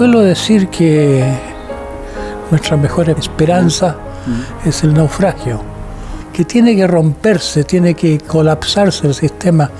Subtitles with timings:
[0.00, 1.22] Suelo decir que
[2.50, 3.98] nuestra mejor esperanza
[4.64, 5.60] es el naufragio,
[6.32, 9.70] que tiene que romperse, tiene que colapsarse el sistema,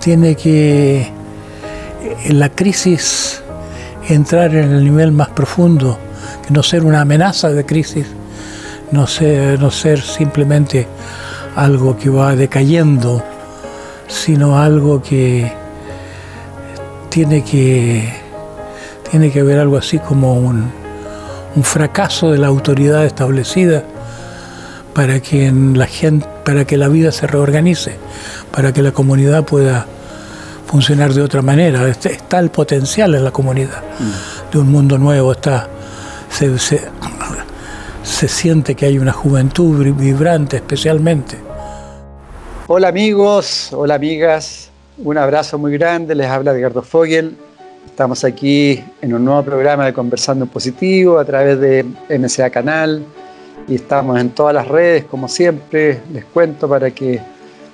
[0.00, 1.10] tiene que
[2.26, 3.40] en la crisis
[4.06, 5.98] entrar en el nivel más profundo,
[6.46, 8.04] que no ser una amenaza de crisis,
[8.92, 10.86] no ser, no ser simplemente
[11.56, 13.24] algo que va decayendo,
[14.08, 15.50] sino algo que
[17.08, 18.23] tiene que
[19.10, 20.72] tiene que haber algo así como un,
[21.62, 23.84] fracaso de la autoridad establecida
[24.92, 27.96] para que la gente, para que la vida se reorganice,
[28.50, 29.86] para que la comunidad pueda
[30.66, 31.88] funcionar de otra manera.
[31.88, 34.52] Este, está el potencial en la comunidad mm.
[34.52, 35.68] de un mundo nuevo, está,
[36.28, 41.38] se, se, siente que hay una juventud vibrante especialmente.
[42.66, 47.36] Hola amigos, hola amigas, un abrazo muy grande, les habla Edgardo Fogel,
[47.94, 53.04] Estamos aquí en un nuevo programa de Conversando en Positivo a través de MCA Canal
[53.68, 57.20] y estamos en todas las redes, como siempre, les cuento para que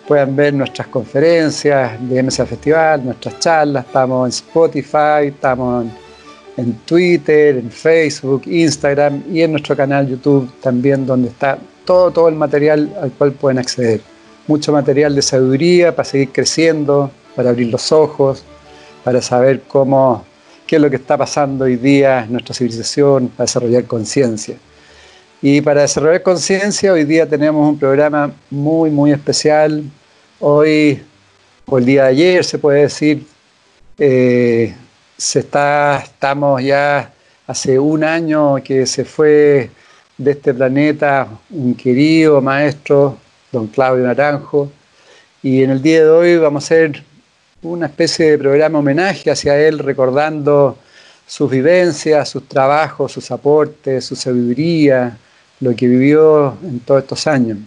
[0.06, 5.86] puedan ver nuestras conferencias de MCA Festival, nuestras charlas, estamos en Spotify, estamos
[6.58, 12.28] en, Twitter, en Facebook, Instagram y en nuestro canal YouTube también donde está todo, todo
[12.28, 14.02] el material al cual pueden acceder.
[14.46, 18.44] Mucho material de sabiduría para seguir creciendo, para abrir los ojos,
[19.04, 20.24] para saber cómo,
[20.66, 24.56] qué es lo que está pasando hoy día en nuestra civilización, para desarrollar conciencia.
[25.42, 29.82] Y para desarrollar conciencia, hoy día tenemos un programa muy, muy especial.
[30.38, 31.02] Hoy,
[31.66, 33.26] o el día de ayer, se puede decir,
[33.98, 34.74] eh,
[35.16, 37.12] se está, estamos ya
[37.46, 39.70] hace un año que se fue
[40.16, 43.16] de este planeta un querido maestro,
[43.50, 44.70] don Claudio Naranjo,
[45.42, 47.02] y en el día de hoy vamos a hacer
[47.62, 50.78] una especie de programa homenaje hacia él, recordando
[51.26, 55.16] sus vivencias, sus trabajos, sus aportes, su sabiduría,
[55.60, 57.58] lo que vivió en todos estos años.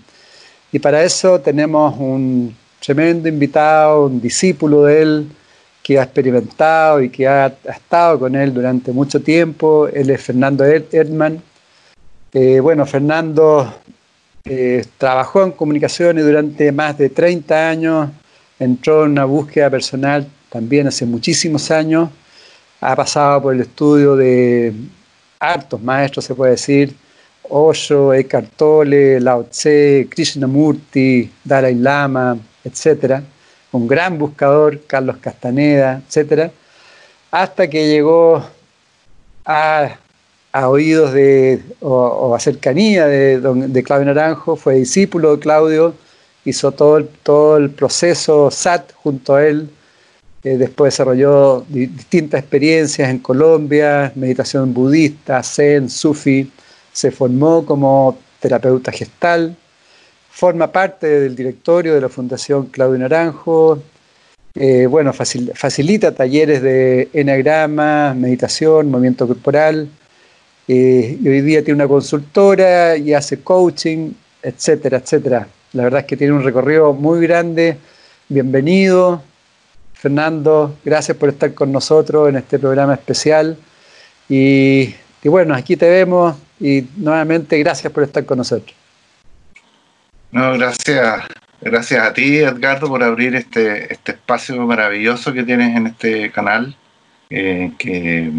[0.72, 5.28] Y para eso tenemos un tremendo invitado, un discípulo de él,
[5.84, 9.88] que ha experimentado y que ha, estado con él durante mucho tiempo.
[9.88, 11.42] Él es Fernando Erdmann.
[12.32, 13.82] Eh, bueno, Fernando
[14.46, 18.10] eh, trabajó en comunicaciones durante más de 30 años,
[18.64, 22.10] entró en una búsqueda personal también hace muchísimos años,
[22.80, 24.74] ha pasado por el estudio de
[25.40, 26.96] hartos maestros, se puede decir,
[27.50, 33.22] Osho, Eckhart Tolle, Lao Tse, Krishnamurti, Dalai Lama, etc.
[33.72, 36.52] Un gran buscador, Carlos Castaneda, etc.
[37.32, 38.44] Hasta que llegó
[39.46, 39.98] a,
[40.68, 45.96] oídos de, o, a cercanía de, de Claudio Naranjo, fue discípulo de Claudio,
[46.46, 49.70] hizo todo el, todo el proceso SAT junto a él.
[50.44, 56.52] Eh, después desarrolló distintas experiencias en Colombia, meditación budista, zen, sufi.
[56.92, 59.56] Se formó como terapeuta gestal.
[60.30, 63.82] Forma parte del directorio de la Fundación Claudio Naranjo.
[64.56, 69.88] Eh, bueno, facilita talleres de enagrama, meditación, movimiento corporal.
[70.68, 74.12] Eh, y hoy día tiene una consultora y hace coaching,
[74.42, 75.48] etcétera, etcétera.
[75.74, 77.78] La verdad es que tiene un recorrido muy grande.
[78.30, 79.24] Bienvenido,
[79.94, 80.78] Fernando.
[80.86, 83.58] Gracias por estar con nosotros en este programa especial.
[84.30, 88.76] Y, bueno, aquí te vemos y nuevamente gracias por estar con nosotros.
[90.32, 91.24] No, gracias.
[91.60, 96.76] Gracias a ti, Edgardo, por abrir este, este espacio maravilloso que tienes en este canal,
[97.32, 98.32] eh, que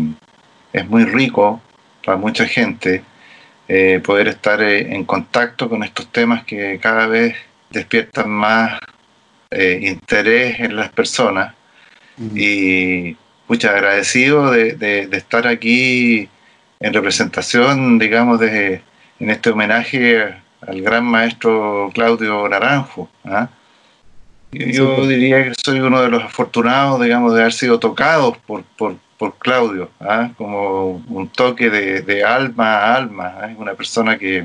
[0.72, 1.60] es muy rico
[2.04, 3.02] para mucha gente
[3.68, 7.34] eh, poder estar eh, en contacto con estos temas que cada vez
[7.70, 8.78] despiertan más
[9.50, 11.54] eh, interés en las personas.
[12.34, 13.16] Y
[13.48, 16.28] muchas agradecido de, estar aquí
[16.78, 18.82] en representación, digamos, de,
[19.18, 23.08] en este homenaje al gran maestro Claudio Naranjo.
[23.24, 23.48] ¿ah?
[24.52, 25.08] Yo pues.
[25.08, 29.38] diría que soy uno de los afortunados, digamos, de haber sido tocados por, por, por
[29.38, 30.32] Claudio, ¿ah?
[30.36, 33.34] como un toque de, alma a alma.
[33.40, 33.50] ¿ah?
[33.56, 34.44] Una persona que,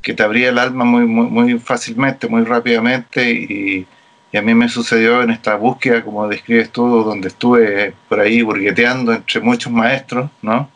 [0.00, 3.86] te abría el alma muy, muy, muy, fácilmente, muy rápidamente y,
[4.32, 8.40] y a mí me sucedió en esta búsqueda, como describes tú, donde estuve por ahí
[8.40, 10.70] burgueteando entre muchos maestros, ¿no?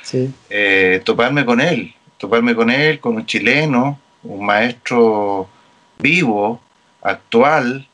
[0.00, 0.32] Sí.
[0.48, 5.50] Eh, toparme con él, toparme con él, con un chileno, un maestro
[5.98, 6.62] vivo,
[7.02, 7.86] actual,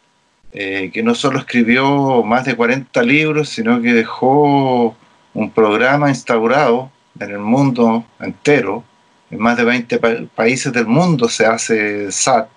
[0.52, 4.96] eh, que no solo escribió más de 40 libros, sino que dejó
[5.34, 6.90] un programa instaurado
[7.20, 8.84] en el mundo entero,
[9.31, 9.98] en más de 20
[10.34, 12.48] países del mundo se hace SAT.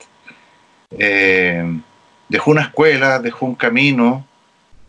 [0.91, 1.63] Eh,
[2.27, 4.25] dejó una escuela, dejó un camino,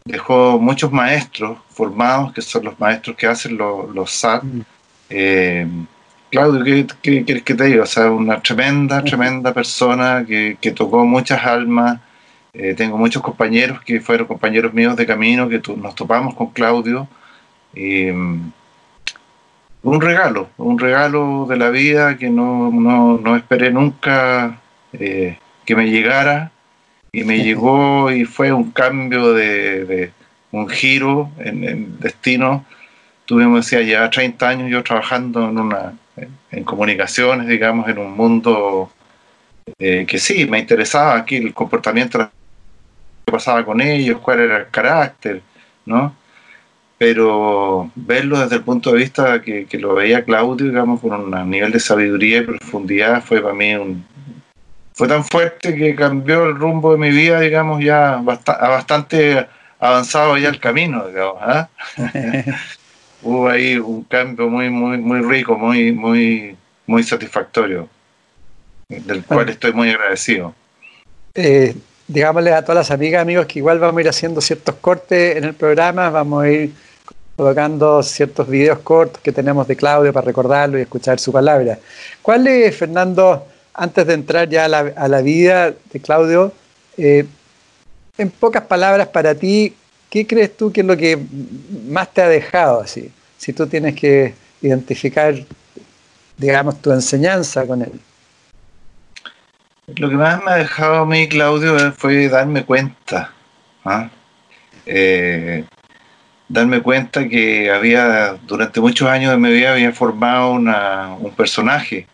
[0.05, 4.45] dejó muchos maestros formados, que son los maestros que hacen los, SAT.
[4.45, 4.61] Mm.
[5.11, 5.67] Eh,
[6.31, 7.83] Claudio, ¿qué, quieres que te diga?
[7.83, 11.99] O sea, una tremenda, tremenda persona que, tocó muchas almas.
[12.53, 17.09] Eh, tengo muchos compañeros que fueron compañeros míos de camino, que nos topamos con Claudio.
[17.75, 18.53] Y, mm,
[19.83, 24.61] un regalo, un regalo de la vida que no, no, esperé nunca
[24.93, 26.53] eh, que me llegara
[27.13, 30.13] y me llegó y fue un cambio de,
[30.53, 32.65] un giro en el destino.
[33.27, 35.95] Tuvimos, decía, ya 30 años yo trabajando en una
[36.51, 38.91] en comunicaciones, digamos, en un mundo
[39.79, 42.40] eh, que sí, me interesaba aquí el comportamiento que
[43.31, 45.43] pasaba con ellos, cuál era el carácter,
[45.87, 46.15] ¿no?
[46.99, 51.51] Pero verlo desde el punto de vista que, que lo veía Claudio, digamos, con un
[51.51, 54.05] nivel de sabiduría y profundidad, fue para mí un,
[55.01, 59.47] fue tan fuerte que cambió el rumbo de mi vida, digamos, ya a bastante
[59.79, 61.39] avanzado ya el camino, digamos.
[61.41, 61.71] ¿ah?
[63.23, 66.55] Hubo ahí un cambio muy, muy, muy rico, muy, muy,
[66.87, 67.89] muy satisfactorio,
[68.91, 70.55] del cual estoy muy agradecido.
[71.35, 71.75] Eh,
[72.11, 75.45] digámosle a todas las amigas, amigos, que igual vamos a ir haciendo ciertos cortes en
[75.45, 76.73] el programa, vamos a ir
[77.37, 81.79] colocando ciertos videos cortos que tenemos de Claudio para recordarlo y escuchar su palabra.
[82.21, 86.53] ¿Cuál es, Fernando, antes de entrar ya a la, vida de Claudio,
[86.97, 87.25] eh,
[88.19, 89.75] en pocas palabras para ti,
[90.11, 91.17] ¿qué crees tú que es lo que
[91.87, 93.11] más te ha dejado así?
[93.39, 95.35] Si tú tienes que identificar,
[96.37, 97.93] digamos, tu enseñanza con él.
[99.97, 103.33] Lo que más me ha dejado a mí, Claudio, fue darme cuenta.
[103.85, 104.09] ¿ah?
[104.87, 105.65] Eh,
[106.49, 112.07] darme cuenta que había, durante muchos años de mi vida, había formado un personaje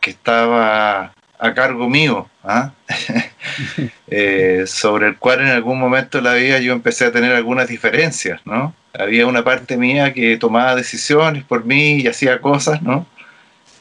[0.00, 2.72] que estaba a cargo mío, ¿ah?
[4.08, 7.68] eh, sobre el cual en algún momento de la vida yo empecé a tener algunas
[7.68, 8.74] diferencias, ¿no?
[8.98, 13.06] Había una parte mía que tomaba decisiones por mí y hacía cosas, ¿no?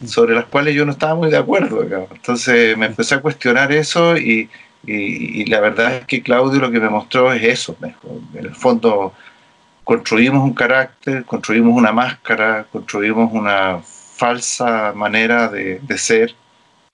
[0.05, 1.83] Sobre las cuales yo no estaba muy de acuerdo.
[2.11, 4.50] Entonces me empecé a cuestionar eso y,
[4.85, 7.75] y, la verdad es que Claudio lo que me mostró es eso.
[7.81, 9.13] En el fondo
[9.83, 16.35] construimos un carácter, construimos una máscara, construimos una falsa manera de, de ser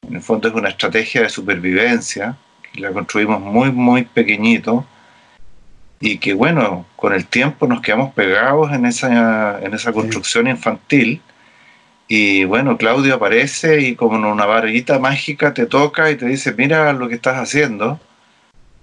[0.08, 2.38] en el fondo es una estrategia de supervivencia,
[2.72, 4.86] que la construimos muy, muy pequeñito
[6.00, 11.22] y que bueno, con el tiempo nos quedamos pegados en esa, en esa construcción infantil.
[12.12, 16.56] Y bueno, Claudio aparece y como en una varita mágica te toca y te dice,
[16.58, 18.00] mira lo que estás haciendo,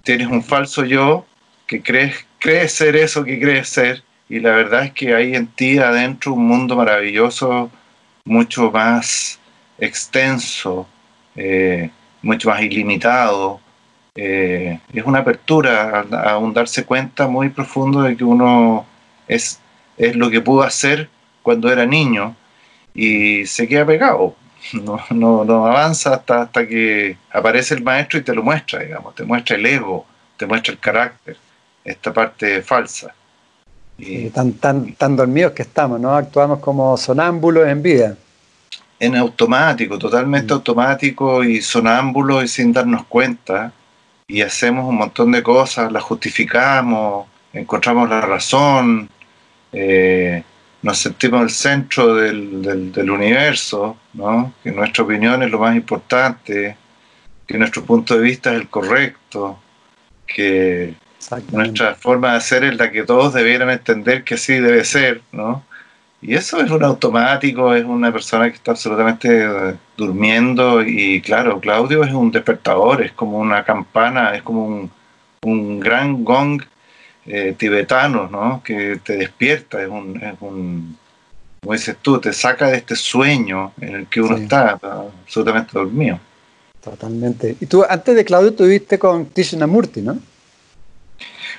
[0.03, 1.25] tienes un falso yo
[1.67, 5.47] que crees, crees ser eso que crees ser y la verdad es que hay en
[5.47, 7.69] ti adentro un mundo maravilloso,
[8.23, 9.39] mucho más
[9.77, 10.87] extenso,
[11.35, 11.89] eh,
[12.21, 13.59] mucho más ilimitado.
[14.15, 18.85] Eh, es una apertura a, darse cuenta muy profundo de que uno
[19.27, 19.59] es,
[19.97, 21.09] es lo que pudo hacer
[21.43, 22.33] cuando era niño
[22.97, 24.35] y se queda pegado.
[24.73, 29.15] No, no, no avanza hasta, hasta que aparece el maestro y te lo muestra, digamos,
[29.15, 31.37] te muestra el ego, te muestra el carácter,
[31.85, 33.13] esta parte falsa.
[33.97, 36.13] Y, tan, tan, tan dormidos que estamos, ¿no?
[36.13, 38.17] Actuamos como sonámbulos en vida
[38.99, 40.57] en automático, totalmente mm.
[40.57, 43.71] automático y sonámbulo y sin darnos cuenta.
[44.27, 49.09] Y hacemos un montón de cosas, las justificamos, encontramos la razón,
[49.71, 50.43] eh,
[50.81, 54.53] nos sentimos el centro del, del, universo, ¿no?
[54.63, 56.77] que nuestra opinión es lo más importante,
[57.47, 59.59] que nuestro punto de vista es el correcto,
[60.25, 60.93] que
[61.51, 65.63] nuestra forma de ser es la que todos debieran entender que así debe ser, ¿no?
[66.21, 72.03] Y eso es un automático, es una persona que está absolutamente durmiendo y claro, Claudio
[72.03, 74.91] es un despertador, es como una campana, es como un,
[75.43, 76.63] un gran gong
[77.27, 78.61] eh, tibetano, ¿no?
[78.63, 80.97] Que te despierta, es un, es un,
[81.61, 86.19] como dices tú, te saca de este sueño en el que uno está absolutamente dormido.
[86.83, 87.57] Totalmente.
[87.59, 90.17] Y tú antes de Claudio estuviste con Krishnamurti, ¿no?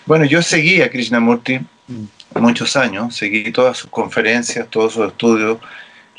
[0.06, 1.58] Bueno, yo seguí a Krishnamurti.
[1.58, 5.58] Mm muchos años, seguí todas sus conferencias, todos sus estudios,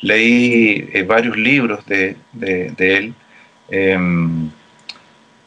[0.01, 2.15] leí eh, varios libros de,
[2.77, 3.13] él.
[3.69, 4.49] Em,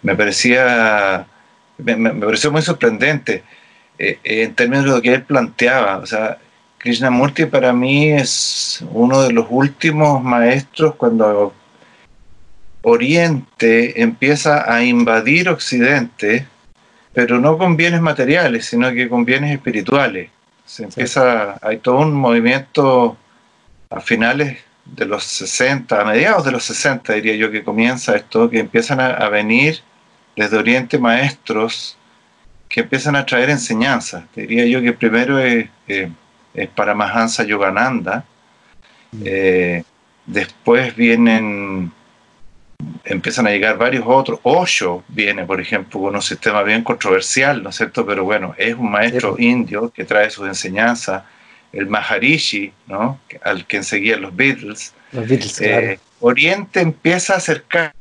[0.02, 1.26] me parecía
[1.78, 3.42] me, pareció muy sorprendente
[4.02, 5.98] eh, en términos de lo que él planteaba.
[5.98, 6.38] O sea,
[6.78, 11.54] Krishnamurti para mí es uno de los últimos maestros cuando
[12.82, 16.48] Oriente empieza a invadir Occidente,
[17.12, 20.30] pero no con bienes materiales, sino que con bienes espirituales.
[20.66, 23.16] Se empieza, hay todo un movimiento
[23.90, 28.50] a finales de los 60, a mediados de los 60 diría yo que comienza esto,
[28.50, 29.80] que empiezan a, venir
[30.34, 31.96] desde Oriente maestros
[32.72, 34.24] que empiezan a traer enseñanzas.
[34.34, 36.10] Diría yo que primero es, eh,
[36.54, 38.24] es Paramahansa Yogananda,
[39.12, 39.22] mm.
[39.24, 39.84] eh,
[40.24, 41.92] después vienen
[43.04, 44.40] empiezan a llegar varios otros.
[44.42, 48.06] Osho viene, por ejemplo, con un sistema bien controversial, ¿no es cierto?
[48.06, 51.24] Pero bueno, es un maestro indio que trae sus enseñanzas.
[51.72, 53.18] El Maharishi, ¿no?
[53.42, 54.92] Al que seguían los Beatles.
[55.12, 57.94] Los Beatles eh, Oriente empieza a acercar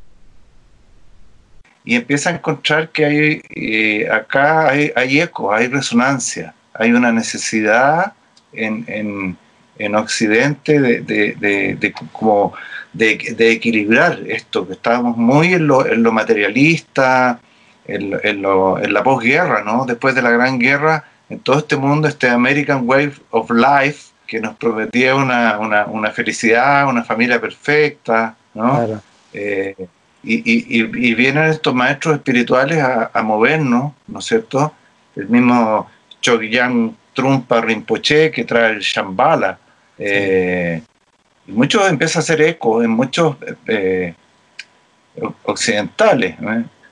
[1.83, 7.11] y empieza a encontrar que hay eh, acá hay, hay, eco, hay resonancia, hay una
[7.11, 8.13] necesidad
[8.53, 9.37] en, en,
[9.77, 12.53] en Occidente de, de, de, de como
[12.93, 17.39] de, equilibrar esto, que estábamos muy en lo, en lo materialista,
[17.85, 19.85] en, en, lo, en, la posguerra, ¿no?
[19.85, 24.39] Después de la Gran Guerra, en todo este mundo, este American Wave of Life, que
[24.39, 29.01] nos prometía una, una, una felicidad, una familia perfecta, ¿no?
[29.33, 29.75] Eh,
[30.23, 34.73] y, y, y, vienen estos maestros espirituales a, a, movernos, ¿no es cierto?
[35.15, 35.89] El mismo
[36.21, 39.57] Chogyam Trumpa Rinpoche que trae el Shambhala.
[39.97, 40.81] Eh,
[41.47, 43.35] muchos empieza a hacer eco en muchos
[43.67, 44.13] eh,
[45.43, 46.35] occidentales.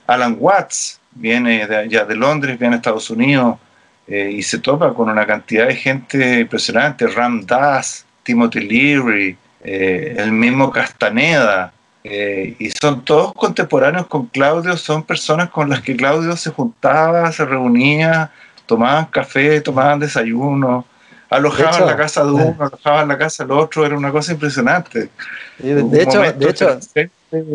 [0.06, 3.58] Alan Watts viene de, ya de Londres, viene a Estados Unidos
[4.06, 10.16] eh, y se topa con una cantidad de gente impresionante, Ram Dass, Timothy Leary, eh,
[10.18, 16.36] el mismo Castaneda, y son todos contemporáneos con Claudio, son personas con las que Claudio
[16.36, 18.30] se juntaba, se reunía,
[18.66, 20.86] tomaban café, tomaban desayuno,
[21.28, 25.10] alojaban la casa de uno, alojaban la casa del otro, era una cosa impresionante.
[25.58, 26.78] de, hecho, de hecho,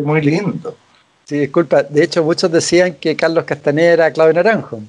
[0.04, 0.76] muy lindo.
[1.24, 4.80] Sí, disculpa, de hecho muchos decían que Carlos Castaneda era Claudio Naranjo.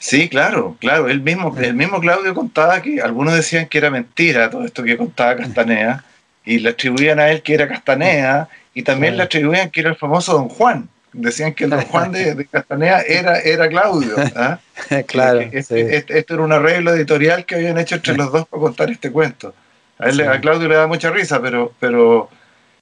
[0.00, 1.08] Sí, claro, claro.
[1.08, 4.96] El mismo, el mismo Claudio contaba que algunos decían que era mentira todo esto que
[4.96, 6.04] contaba Castaneda
[6.44, 9.96] y le atribuían a él que era Castaneda y también le atribuían que era el
[9.96, 10.88] famoso Don Juan.
[11.12, 14.14] Decían que el don Juan de, Castanea era, era Claudio.
[14.36, 14.58] ¿ah?
[15.06, 15.40] claro.
[15.40, 18.90] Este, este, esto era un arreglo editorial que habían hecho entre los dos para contar
[18.90, 19.54] este cuento.
[19.98, 22.28] A, él, a Claudio le da mucha risa, pero, pero,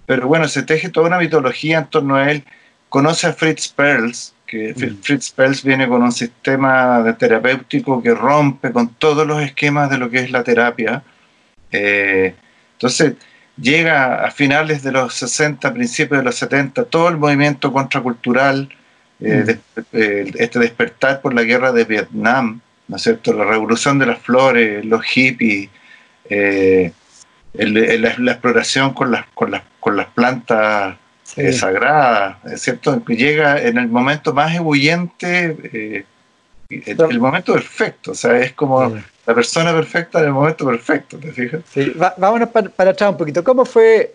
[0.04, 2.44] pero bueno, se teje toda una mitología en torno a él.
[2.88, 5.02] Conoce a Fritz Perls, que mm.
[5.02, 9.98] Fritz Perls viene con un sistema de terapéutico que rompe con todos los esquemas de
[9.98, 11.02] lo que es la terapia.
[11.70, 12.34] Eh,
[12.72, 13.14] entonces,
[13.56, 18.68] llega a finales de los 60, principios de los 70, todo el movimiento contracultural,
[19.20, 19.80] eh, mm.
[19.92, 23.32] eh, este despertar por la guerra de Vietnam, ¿no es cierto?
[23.32, 25.70] La revolución de las flores, los hippies,
[26.28, 26.92] eh,
[27.54, 30.96] la, exploración con las, con las, con las plantas
[31.52, 33.02] sagradas, ¿es cierto?
[33.04, 36.04] Que llega en el momento más ebulliente,
[36.68, 38.94] el, momento perfecto, o sea, es como
[39.26, 41.60] la persona perfecta en el momento perfecto, ¿te fijas?
[41.72, 43.42] Sí, vámonos para, atrás un poquito.
[43.42, 44.14] ¿Cómo fue,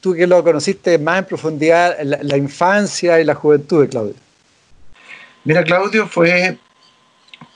[0.00, 4.14] tú que lo conociste más en profundidad, la, infancia y la juventud de Claudio?
[5.44, 6.56] Mira, Claudio fue,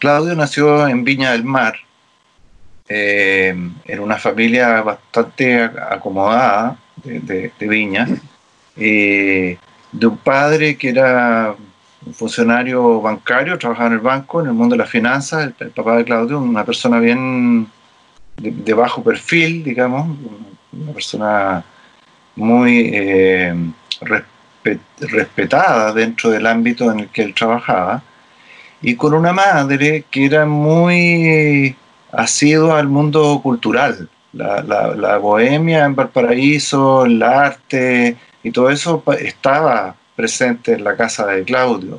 [0.00, 1.76] Claudio nació en Viña del Mar,
[2.88, 3.54] eh,
[3.84, 8.08] en una familia bastante acomodada de, Viña,
[8.76, 9.56] eh,
[9.92, 11.54] de un padre que era
[12.06, 15.96] un funcionario bancario, trabajaba en el banco, en el mundo de las finanzas, el, papá
[15.96, 17.68] de Claudio, una persona bien
[18.36, 20.16] de, bajo perfil, digamos,
[20.72, 21.64] una persona
[22.36, 23.54] muy eh,
[25.00, 28.02] respetada dentro del ámbito en el que él trabajaba,
[28.82, 31.76] y con una madre que era muy
[32.12, 39.96] asidua al mundo cultural, la, la bohemia en Valparaíso, el arte y todo eso estaba
[40.20, 41.98] presente en la casa de Claudio.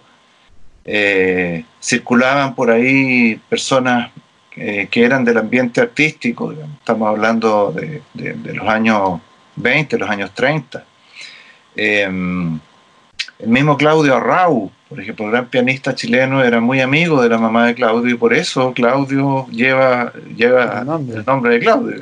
[0.86, 4.12] Eh, circulaban por ahí personas
[4.56, 8.04] eh, que eran del ambiente artístico, estamos hablando de,
[8.54, 9.20] los años
[9.56, 10.84] 20, los años 30.
[11.75, 12.60] Em,
[13.40, 17.66] el mismo Claudio Arrau, por ejemplo, gran pianista chileno, era muy amigo de la mamá
[17.66, 20.86] de Claudio y por eso Claudio lleva, lleva el,
[21.25, 21.54] nombre.
[21.56, 21.96] de Claudio,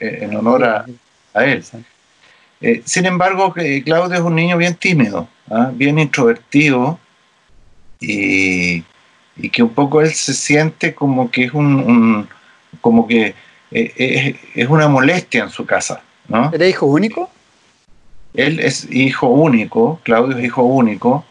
[0.00, 1.64] en honor a, él.
[2.60, 5.28] Eh, sin embargo, Claudio es un niño bien tímido.
[5.52, 5.70] ¿Ah?
[5.72, 6.98] bien introvertido
[8.00, 8.84] y,
[9.52, 12.28] que un poco él se siente como que es un,
[12.80, 13.34] como que
[13.70, 16.02] eh, es, una molestia en su casa.
[16.28, 16.50] ¿no?
[16.52, 17.30] ¿Era hijo único?
[18.34, 21.24] Él es hijo único, Claudio es hijo único,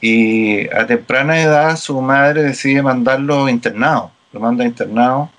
[0.00, 5.30] y a temprana edad su madre decide mandarlo internado, lo manda internado,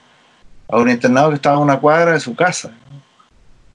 [0.67, 2.71] a un internado que estaba a una cuadra de su casa.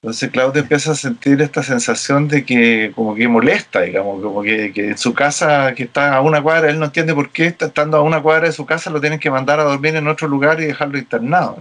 [0.03, 4.73] Entonces Claudio empieza a sentir esta sensación de que como que molesta, digamos, como que,
[4.75, 8.01] en su casa que está a una cuadra, él no entiende por qué estando a
[8.01, 10.65] una cuadra de su casa lo tienen que mandar a dormir en otro lugar y
[10.65, 11.55] dejarlo internado,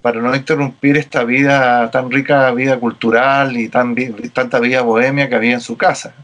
[0.00, 3.94] para no interrumpir esta vida tan rica, vida cultural y tan,
[4.32, 6.14] tanta vida bohemia que había en su casa.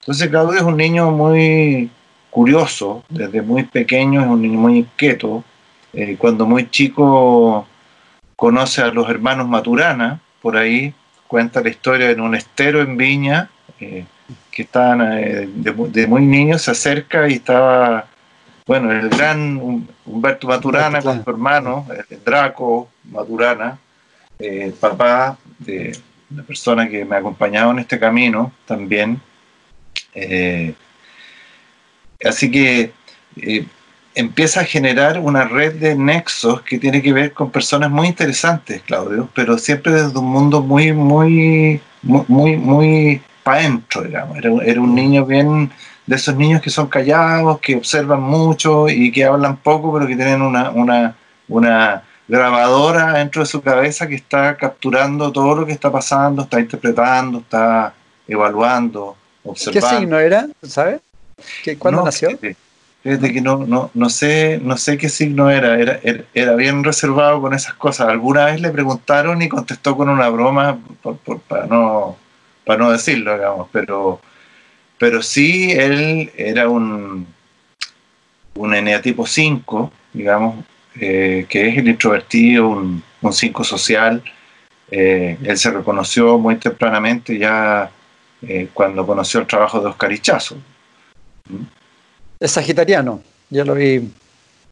[0.00, 1.90] Entonces Claudio es un niño muy
[2.28, 5.44] curioso, desde muy pequeño es un niño muy inquieto.
[5.94, 7.66] Eh, cuando muy chico
[8.36, 10.92] conoce a los hermanos Maturana, por ahí
[11.26, 13.48] cuenta la historia en un estero en Viña,
[13.80, 14.04] eh,
[14.50, 18.06] que estaban eh, de, muy niño, se acerca y estaba,
[18.66, 19.58] bueno, el gran
[20.04, 23.78] Humberto Maturana con su hermano, el Draco Maturana,
[24.38, 25.96] eh, papá de
[26.34, 29.20] la persona que me ha acompañado en este camino también.
[32.22, 32.92] así que
[34.14, 38.82] empieza a generar una red de nexos que tiene que ver con personas muy interesantes,
[38.82, 44.38] Claudio, pero siempre desde un mundo muy, muy, muy, muy, para adentro, digamos.
[44.38, 45.70] Era, un niño bien
[46.06, 50.16] de esos niños que son callados, que observan mucho y que hablan poco, pero que
[50.16, 51.16] tienen una, una,
[51.48, 56.60] una grabadora dentro de su cabeza que está capturando todo lo que está pasando, está
[56.60, 57.94] interpretando, está
[58.28, 59.88] evaluando, observando.
[59.88, 60.46] ¿Qué signo era?
[60.62, 61.00] ¿Sabes?
[61.78, 62.30] ¿Cuándo nació?
[63.02, 65.78] Fíjate que no, no, no, sé, no sé qué signo era.
[65.78, 66.00] Era,
[66.34, 68.08] era, bien reservado con esas cosas.
[68.08, 70.78] Alguna vez le preguntaron y contestó con una broma
[71.48, 72.16] para, no,
[72.64, 73.68] para no decirlo, digamos.
[73.72, 74.20] Pero,
[74.98, 77.26] pero sí, él era un,
[78.54, 80.64] un eneatipo 5, digamos,
[81.00, 84.22] eh, que es el introvertido, un 5 social.
[84.90, 87.90] Eh, él se reconoció muy tempranamente ya
[88.42, 90.56] eh, cuando conoció el trabajo de Oscar Ichazo.
[91.48, 91.81] ¿Mm?
[92.42, 94.12] Es sagitariano, yo lo vi.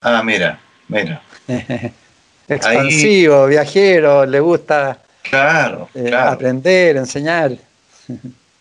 [0.01, 0.59] Ah, mira,
[0.89, 1.23] mira.
[2.49, 7.53] Expansivo, viajero, le gusta claro, eh, aprender, enseñar.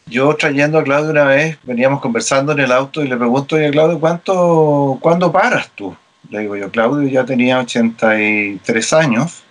[0.05, 3.71] Yo trayendo a Claudio una vez, veníamos conversando en el auto y le pregunto, a
[3.71, 5.95] Claudio, ¿cuánto, ¿cuándo paras tú?
[6.29, 9.41] Le digo yo, Claudio ya tenía 83 años.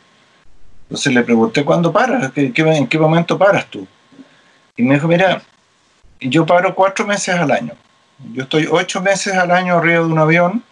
[0.84, 2.30] Entonces le pregunté, ¿cuándo paras?
[2.36, 3.88] ¿En qué momento paras tú?
[4.76, 5.42] Y me dijo, mira,
[6.20, 7.72] yo paro cuatro meses al año.
[8.32, 10.64] Yo estoy ocho meses al año arriba de un avión,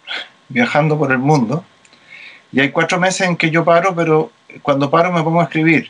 [0.49, 1.63] viajando por el mundo,
[2.51, 4.31] y hay cuatro meses en que yo paro, pero
[4.61, 5.89] cuando paro me pongo a escribir.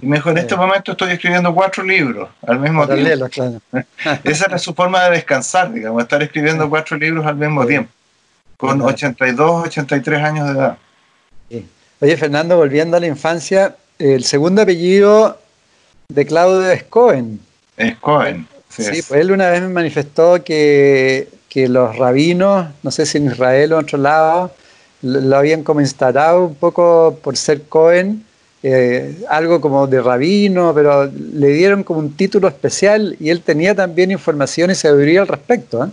[0.00, 3.28] Y me dijo, en este momento estoy escribiendo cuatro libros al mismo tiempo.
[4.24, 7.90] Esa era su forma de descansar, digamos, estar escribiendo cuatro libros al mismo tiempo,
[8.56, 10.78] con 82, 83 años de edad.
[12.00, 15.38] Oye, Fernando, volviendo a la infancia, el segundo apellido
[16.08, 17.40] de Claudio es Cohen.
[17.76, 18.48] Es Cohen.
[18.76, 23.74] Sí, pues él una vez me manifestó que, los rabinos, no sé si en Israel
[23.74, 24.54] o en otro lado,
[25.02, 28.24] lo habían como instalado un poco por ser Cohen,
[28.62, 33.74] eh, algo como de rabino, pero le dieron como un título especial y él tenía
[33.74, 35.84] también información y sabiduría al respecto.
[35.84, 35.88] ¿eh?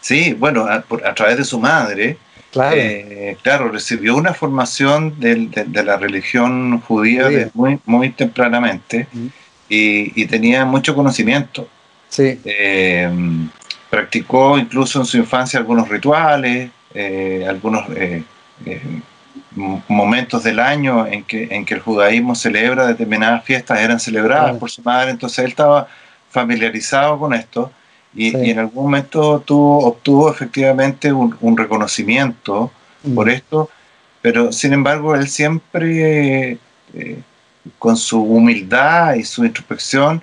[0.00, 2.16] Sí, bueno, a, través de su madre,
[2.52, 3.36] claro, eh,
[3.72, 9.08] recibió una formación de, la religión judía, muy, muy tempranamente
[9.70, 11.68] y, tenía mucho conocimiento.
[12.08, 12.40] Sí.
[12.44, 13.08] Eh,
[13.88, 18.22] practicó incluso en su infancia algunos rituales, eh, algunos eh,
[19.88, 24.70] momentos del año en que, en que el judaísmo celebra determinadas fiestas, eran celebradas por
[24.70, 25.88] su madre, entonces él estaba
[26.30, 27.70] familiarizado con esto
[28.14, 32.72] y, en algún momento tuvo, obtuvo efectivamente un, reconocimiento
[33.04, 33.14] mm.
[33.14, 33.70] por esto,
[34.20, 36.58] pero sin embargo él siempre
[37.78, 40.22] con su humildad y su introspección,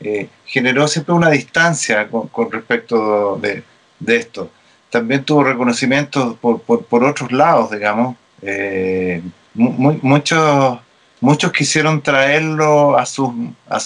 [0.00, 3.62] eh, generó siempre una distancia con, respecto de,
[4.06, 4.50] esto.
[4.90, 8.16] También tuvo reconocimiento por, por, otros lados, digamos.
[8.42, 9.22] Eh,
[9.54, 10.78] muchos,
[11.20, 13.30] muchos quisieron traerlo a sus
[13.68, 13.78] a,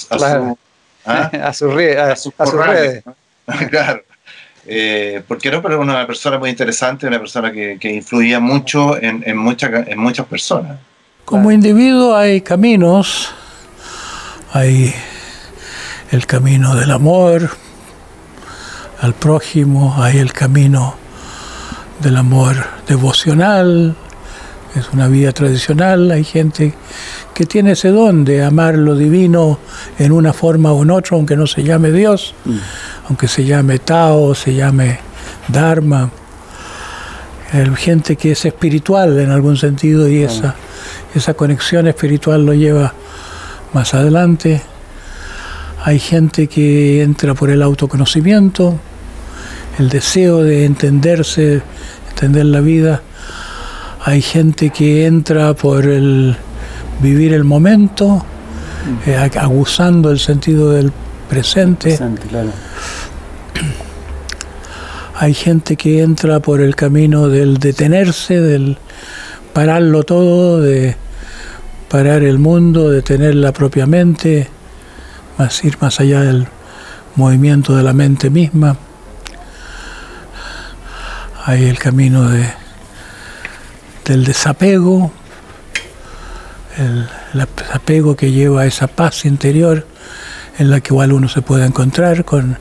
[1.06, 1.30] ¿ah?
[1.42, 2.28] a, sus redes.
[3.70, 4.02] claro.
[4.64, 9.98] Eh, porque era una persona muy interesante, una persona que, influía mucho en, en, en
[9.98, 10.78] muchas personas.
[11.32, 13.30] Como individuo hay caminos,
[14.52, 14.92] hay
[16.10, 17.48] el camino del amor
[19.00, 20.94] al prójimo, hay el camino
[22.02, 23.96] del amor devocional,
[24.74, 26.74] es una vida tradicional, hay gente
[27.32, 29.58] que tiene ese don de amar lo divino
[29.98, 32.58] en una forma o en otra, aunque no se llame Dios, mm.
[33.08, 34.98] aunque se llame Tao, se llame
[35.48, 36.10] Dharma.
[37.54, 40.56] Hay gente que es espiritual en algún sentido y esa
[41.14, 42.94] esa conexión espiritual lo lleva
[43.72, 44.62] más adelante.
[45.84, 48.78] Hay gente que entra por el autoconocimiento,
[49.78, 51.62] el deseo de entenderse,
[52.10, 53.02] entender la vida.
[54.04, 56.36] Hay gente que entra por el
[57.00, 58.24] vivir el momento,
[59.06, 59.10] mm.
[59.10, 60.92] eh, abusando el sentido del
[61.28, 61.98] presente.
[65.14, 68.76] Hay gente que entra por el camino del detenerse, del
[69.52, 70.96] pararlo todo, de
[71.88, 74.48] parar el mundo, de tener la propia mente,
[75.38, 76.46] más ir más allá del
[77.16, 78.76] movimiento de la mente misma.
[81.44, 82.46] Hay el camino de,
[84.04, 85.12] del desapego,
[86.78, 89.86] el, desapego que lleva a esa paz interior
[90.58, 92.58] en la que igual uno se puede encontrar con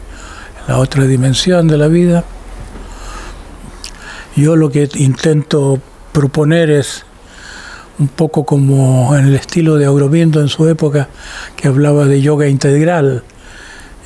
[0.68, 2.24] la otra dimensión de la vida.
[4.36, 5.80] Yo lo que intento
[6.12, 7.06] proponer es
[8.00, 11.08] un poco como en el estilo de Aurobindo en su época,
[11.56, 13.24] que hablaba de yoga integral.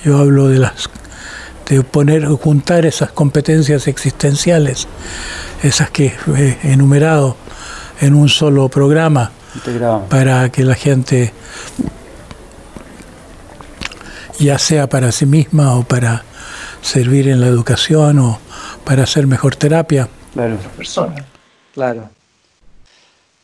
[0.04, 0.90] Yo hablo de las
[1.68, 4.88] de poner, juntar esas competencias existenciales,
[5.64, 7.36] esas que he enumerado
[8.02, 9.32] en un solo programa,
[10.10, 11.34] para que la gente,
[14.38, 16.24] ya sea para sí misma o para
[16.82, 18.40] servir en la educación o
[18.84, 20.08] para hacer mejor terapia.
[20.34, 21.26] Claro, persona.
[21.76, 22.10] Claro.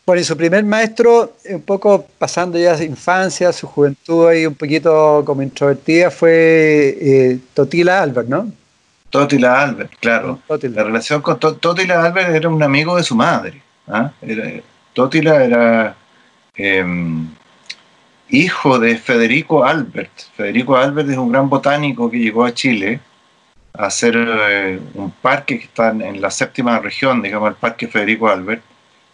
[0.05, 4.55] Bueno, y su primer maestro, un poco pasando ya su infancia, su juventud ahí un
[4.55, 8.51] poquito como introvertida, fue eh, Totila Albert, ¿no?
[9.09, 10.39] Totila Albert, claro.
[10.47, 13.61] La relación con Totila Albert era un amigo de su madre.
[13.89, 14.11] ¿ah?
[14.93, 15.95] Totila era
[16.55, 17.27] em,
[18.29, 20.11] hijo de Federico Albert.
[20.37, 23.01] Federico Albert es un gran botánico que llegó a Chile
[23.73, 28.63] hacer eh, un parque que está en la séptima región, digamos, el Parque Federico Albert.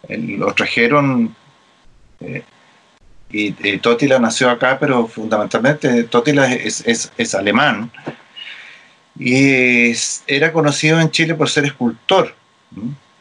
[0.08, 1.34] Lo trajeron
[2.20, 2.42] eh,
[3.30, 7.90] y, Totila nació acá, pero fundamentalmente Totila es, alemán.
[9.18, 9.92] Y
[10.26, 12.34] era conocido en Chile por ser escultor,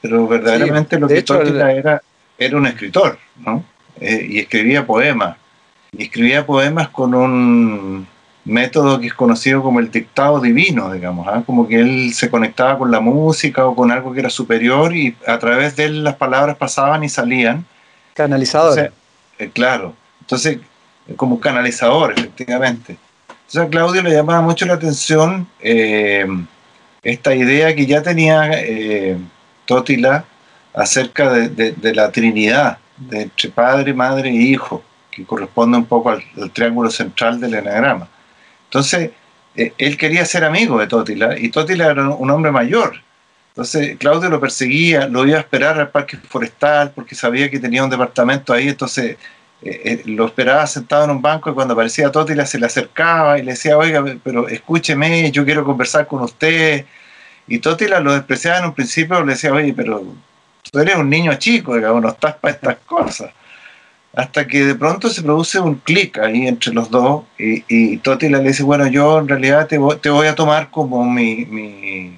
[0.02, 2.02] pero verdaderamente lo que Totila era,
[2.38, 3.18] era un escritor
[4.00, 5.38] eh, y escribía poemas.
[5.92, 8.08] Y escribía poemas con un
[8.48, 11.44] método que es conocido como el dictado divino, digamos, ¿ah?
[11.46, 15.16] como que él se conectaba con la música o con algo que era superior y
[15.28, 17.66] a través de él las palabras pasaban y salían.
[18.14, 18.92] Canalizador.
[19.38, 20.60] Eh, claro, entonces
[21.16, 22.98] como canalizador, efectivamente.
[23.30, 26.26] Entonces a Claudio le llamaba mucho la atención eh,
[27.04, 29.18] esta idea que ya tenía eh,
[29.66, 30.26] Tótila
[30.74, 36.52] acerca de, la Trinidad, de entre Padre, Madre e Hijo, que corresponde un poco al
[36.54, 38.08] triángulo central del enagrama.
[38.68, 39.12] Entonces,
[39.56, 43.02] eh, él quería ser amigo de Totila y Totila era un hombre mayor.
[43.50, 47.84] Entonces, Claudio lo perseguía, lo iba a esperar al parque forestal porque sabía que tenía
[47.84, 49.18] un departamento ahí, entonces
[49.64, 53.40] eh, eh, lo esperaba sentado en un banco y cuando aparecía Totila se le acercaba
[53.40, 56.86] y le decía, oiga, pero escúcheme, yo quiero conversar con usted.
[57.48, 60.04] Y Totila lo despreciaba en un principio, le decía, oye, pero
[60.72, 63.32] tú eres un niño chico, digamos, no estás para estas cosas
[64.18, 68.40] hasta que de pronto se produce un clic ahí entre los dos y, y Totila
[68.40, 72.18] le dice, bueno, yo en realidad te voy, a tomar como mi,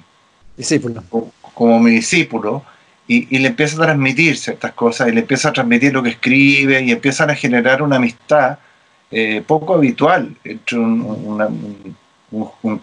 [0.56, 1.04] discípulo.
[1.52, 2.62] Como, mi discípulo
[3.06, 6.80] y, le empieza a transmitir ciertas cosas y le empieza a transmitir lo que escribe
[6.80, 8.58] y empiezan a generar una amistad
[9.10, 11.96] eh, poco habitual entre un,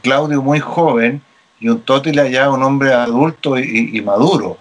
[0.04, 1.24] Claudio muy joven
[1.60, 4.60] y un Totila ya un hombre adulto y, maduro.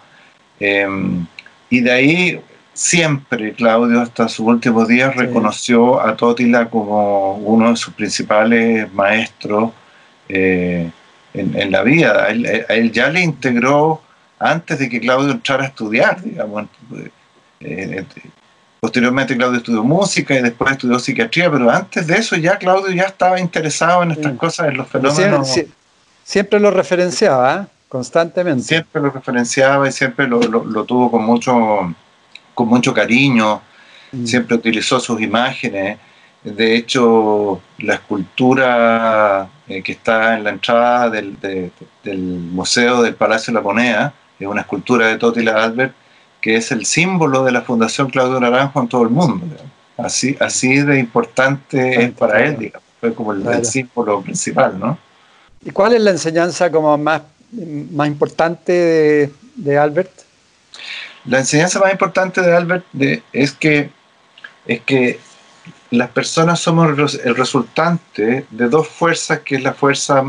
[0.59, 1.27] Em,
[1.69, 2.40] y de ahí
[2.76, 9.72] siempre Claudio hasta sus últimos días reconoció a Totila como uno de sus principales maestros
[10.28, 10.90] eh,
[11.32, 12.28] en, la vida.
[12.28, 14.02] Él, ya le integró
[14.38, 16.66] antes de que Claudio entrara a estudiar, digamos.
[17.60, 18.04] Eh,
[18.78, 23.04] posteriormente Claudio estudió música y después estudió psiquiatría, pero antes de eso ya Claudio ya
[23.04, 25.48] estaba interesado en estas cosas, en los fenómenos.
[26.24, 27.66] Siempre, lo referenciaba, ¿eh?
[27.88, 28.64] constantemente.
[28.64, 31.94] Siempre lo referenciaba y siempre lo tuvo con mucho
[32.57, 33.61] con mucho cariño,
[34.12, 34.25] mm.
[34.25, 35.99] siempre utilizó sus imágenes.
[36.42, 41.71] De hecho, la escultura eh, que está en la entrada del,
[42.53, 45.92] Museo del Palacio de la Moneda es una escultura de Totila Albert,
[46.40, 49.45] que es el símbolo de la Fundación Claudio Naranjo en todo el mundo.
[49.99, 52.87] Así, así de importante es para él, digamos.
[53.01, 54.79] fue como el, símbolo principal.
[54.79, 54.99] ¿no?
[55.62, 57.21] ¿Y cuál es la enseñanza como más,
[57.90, 60.15] más importante de, de Albert?
[61.26, 62.84] La enseñanza más importante de Albert
[63.32, 63.90] es, que,
[64.66, 65.18] es que
[65.90, 70.24] las personas somos el resultante de dos fuerzas, que es la fuerza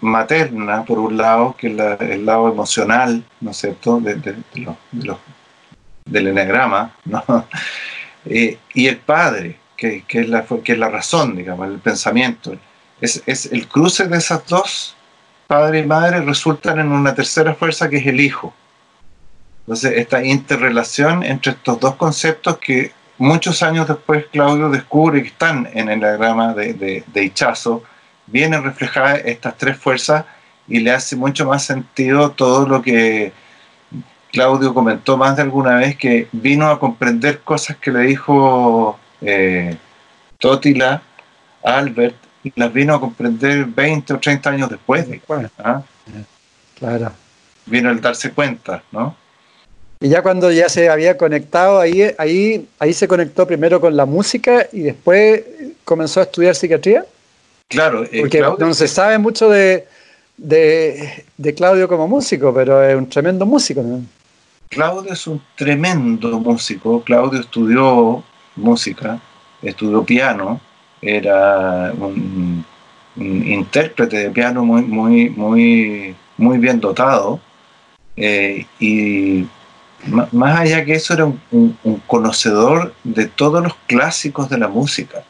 [0.00, 6.94] materna, por un lado, que es el lado emocional, ¿no es cierto?, del enagrama.
[8.30, 12.54] Eh, y el padre, que, es la, que es la razón, digamos, el pensamiento.
[13.00, 14.96] Es, es el cruce de esas dos
[15.48, 18.52] padre y madre resultan en una tercera fuerza que es el hijo.
[19.68, 25.68] Entonces, esta interrelación entre estos dos conceptos que muchos años después Claudio descubre que están
[25.74, 27.82] en el diagrama de, de, de Hichazo,
[28.26, 30.24] vienen reflejadas estas tres fuerzas
[30.68, 33.34] y le hace mucho más sentido todo lo que
[34.32, 39.76] Claudio comentó más de alguna vez, que vino a comprender cosas que le dijo eh,
[40.38, 41.02] Totila
[41.62, 45.06] a Albert y las vino a comprender 20 o 30 años después.
[45.58, 45.82] ¿ah?
[46.78, 47.12] Claro.
[47.66, 49.14] Vino el darse cuenta, ¿no?
[50.00, 54.06] Y ya cuando ya se había conectado, ahí, ahí, ahí se conectó primero con la
[54.06, 55.42] música y después
[55.84, 57.04] comenzó a estudiar psiquiatría.
[57.68, 59.86] Claro, eh, porque no se sabe mucho de,
[60.36, 63.82] de, de, Claudio como músico, pero es un tremendo músico.
[63.82, 64.02] ¿no?
[64.68, 67.02] Claudio es un tremendo músico.
[67.02, 68.22] Claudio estudió
[68.54, 69.20] música,
[69.60, 70.60] estudió piano,
[71.02, 72.64] era un,
[73.16, 77.40] un intérprete de piano muy, muy, muy, muy bien dotado.
[78.16, 79.46] Eh, y
[80.06, 85.24] más allá que eso, era un, conocedor de todos los clásicos de la música.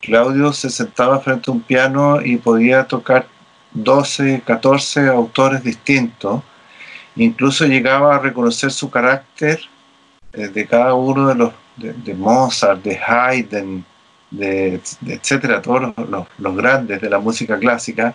[0.00, 3.26] Claudio se sentaba frente a un piano y podía tocar
[3.72, 6.42] 12, 14 autores distintos.
[7.16, 9.60] Incluso llegaba a reconocer su carácter
[10.32, 13.84] eh, de cada uno de los, de, Mozart, de Haydn,
[14.30, 18.14] de, etcétera, todos los, los, grandes de la música clásica,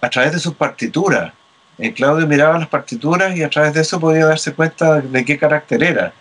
[0.00, 1.32] a través de sus partituras.
[1.80, 5.38] Eh, Claudio miraba las partituras y a través de eso podía darse cuenta de qué
[5.38, 6.12] carácter era.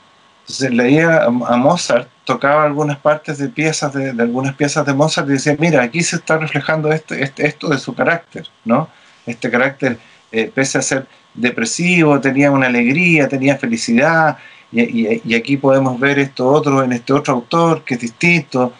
[0.43, 5.33] Entonces leía a, Mozart, tocaba algunas partes de piezas de, algunas piezas de Mozart y
[5.33, 8.89] decía, mira, aquí se está reflejando este, este, esto de su carácter, ¿no?
[9.25, 9.99] Este carácter,
[10.31, 14.37] eh, pese a ser depresivo, tenía una alegría, tenía felicidad,
[14.71, 18.73] y, y, y, aquí podemos ver esto otro en este otro autor que es distinto.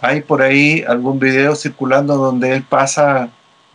[0.00, 3.30] Hay por ahí algún video circulando donde él pasa,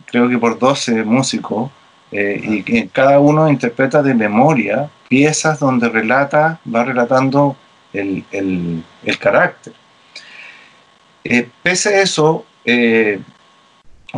[0.06, 1.70] creo que por 12 músicos,
[2.12, 7.56] eh, y que cada uno interpreta de memoria piezas donde relata, va relatando
[7.92, 9.72] el, el, el carácter.
[11.24, 13.20] Eh, pese a eso, eh,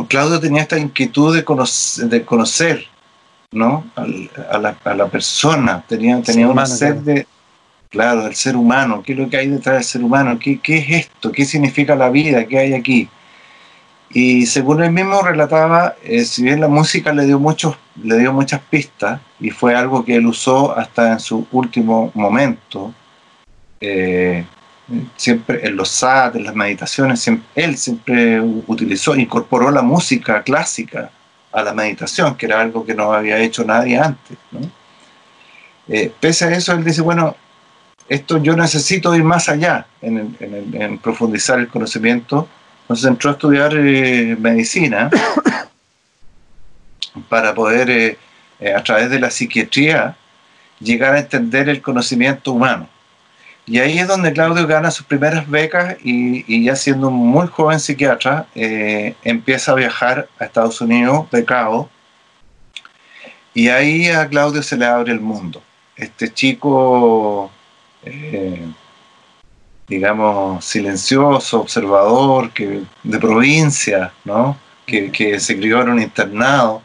[0.07, 2.87] Claudio tenía esta inquietud de conocer, de conocer
[3.51, 3.85] ¿no?
[3.95, 7.27] a, la, a, la, persona, tenía, tenía una sed de,
[7.89, 10.77] claro, del ser humano, qué es lo que hay detrás del ser humano, qué, qué
[10.77, 13.09] es esto, qué significa la vida, qué hay aquí.
[14.13, 18.31] Y según él mismo relataba, eh, si bien la música le dio, muchos, le dio
[18.31, 22.93] muchas pistas y fue algo que él usó hasta en su último momento,
[23.81, 24.45] eh,
[25.17, 31.09] siempre en los SAT, en las meditaciones, siempre, él siempre utilizó, incorporó la música clásica
[31.51, 34.37] a la meditación, que era algo que no había hecho nadie antes.
[34.51, 34.59] ¿no?
[35.87, 37.35] Eh, pese a eso, él dice, bueno,
[38.07, 42.47] esto yo necesito ir más allá en, en, en profundizar el conocimiento
[42.83, 45.09] entonces entró a estudiar eh, medicina
[47.29, 48.17] para poder, eh,
[48.59, 50.17] eh, a través de la psiquiatría,
[50.79, 52.89] llegar a entender el conocimiento humano.
[53.65, 57.79] Y ahí es donde Claudio gana sus primeras becas y, ya siendo un muy joven
[57.79, 61.89] psiquiatra, empieza a viajar a Estados Unidos becado.
[63.53, 65.63] Y ahí a Claudio se le abre el mundo.
[65.95, 67.49] Este chico
[69.87, 74.57] digamos, silencioso, observador, que, de provincia, ¿no?
[74.85, 76.81] Que, que, se crió en un internado,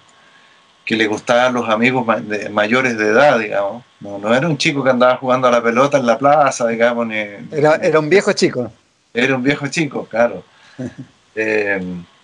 [0.84, 2.06] que le gustaban los amigos
[2.50, 3.84] mayores de edad, digamos.
[4.00, 7.06] No, no, era un chico que andaba jugando a la pelota en la plaza, digamos.
[7.06, 7.16] Ni,
[7.50, 8.70] era, era un viejo chico.
[9.12, 10.42] Era un viejo chico, claro.
[11.34, 11.82] eh,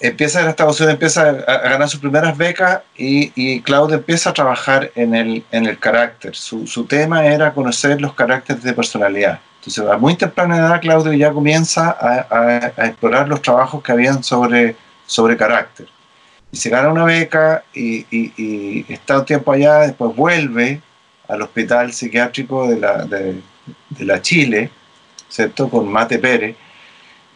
[0.00, 4.32] empieza en Estados Unidos, empieza a, ganar sus primeras becas y, y, Claudio empieza a
[4.32, 6.34] trabajar en el, en el carácter.
[6.34, 9.40] Su, su, tema era conocer los caracteres de personalidad.
[9.60, 13.92] Entonces, a muy temprana edad, Claudio ya comienza a, a, a explorar los trabajos que
[13.92, 15.86] habían sobre, sobre carácter.
[16.50, 20.80] Y se gana una beca y, y, y, está un tiempo allá, después vuelve
[21.28, 23.40] al hospital psiquiátrico de la, de,
[23.90, 24.70] de la Chile,
[25.28, 25.68] ¿cierto?
[25.68, 26.56] Con Mate Pérez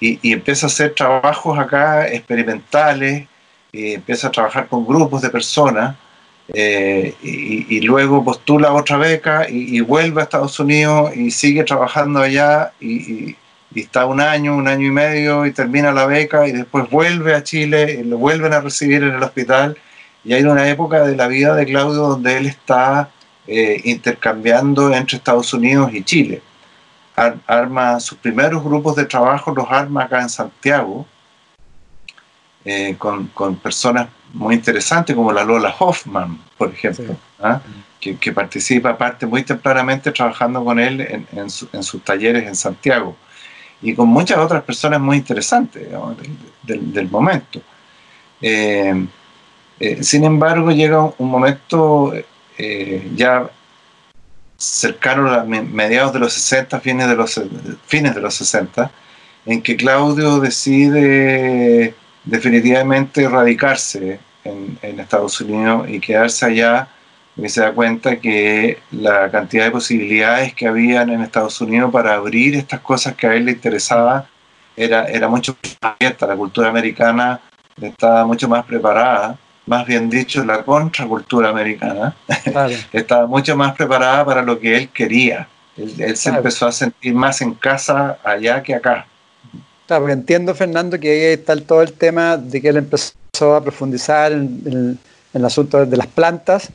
[0.02, 3.28] y, empieza a hacer trabajos acá experimentales,
[3.70, 5.96] y empieza a trabajar con grupos de personas,
[6.54, 12.72] eh, y, luego postula otra beca y, vuelve a Estados Unidos y sigue trabajando allá
[12.80, 13.36] y,
[13.74, 17.42] está un año, un año y medio y termina la beca y después vuelve a
[17.42, 19.78] Chile y lo vuelven a recibir en el hospital.
[20.24, 23.10] Y hay una época de la vida de Claudio donde él está
[23.46, 26.42] eh, intercambiando entre Estados Unidos y Chile
[27.14, 31.06] arma sus primeros grupos de trabajo, los arma acá en Santiago,
[32.64, 37.18] eh, con, con, personas muy interesantes como la Lola Hoffman, por ejemplo, sí.
[37.40, 37.60] ¿ah?
[38.00, 42.46] que, que, participa parte muy tempranamente trabajando con él en, en, su, en, sus talleres
[42.46, 43.16] en Santiago,
[43.82, 47.60] y con muchas otras personas muy interesantes digamos, del, del, del, momento.
[48.40, 49.06] Eh,
[49.80, 52.12] eh, sin embargo, llega un momento
[53.16, 53.50] ya
[54.62, 57.40] cercano a mediados de los 60, fines de los,
[57.86, 58.90] fines de los 60,
[59.46, 61.94] en que Claudio decide
[62.24, 66.88] definitivamente radicarse en, Estados Unidos y quedarse allá
[67.36, 72.14] y se da cuenta que la cantidad de posibilidades que habían en Estados Unidos para
[72.14, 74.28] abrir estas cosas que a él le interesaba
[74.76, 76.26] era, era mucho más abierta.
[76.26, 77.40] La cultura americana
[77.80, 82.16] estaba mucho más preparada, más bien dicho, la contracultura americana
[82.92, 85.48] estaba mucho más preparada para lo que él quería.
[85.76, 89.06] Él, se empezó a sentir más en casa allá que acá.
[89.86, 94.32] Claro, entiendo, Fernando, que ahí está todo el tema de que él empezó a profundizar
[94.32, 94.98] en, en
[95.32, 96.70] el asunto de las plantas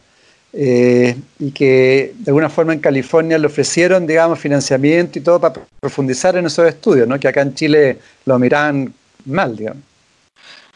[0.54, 5.62] eh, y que de alguna forma en California le ofrecieron, digamos, financiamiento y todo para
[5.80, 7.20] profundizar en esos estudios, ¿no?
[7.20, 8.94] que acá en Chile lo miran
[9.26, 9.84] mal, digamos.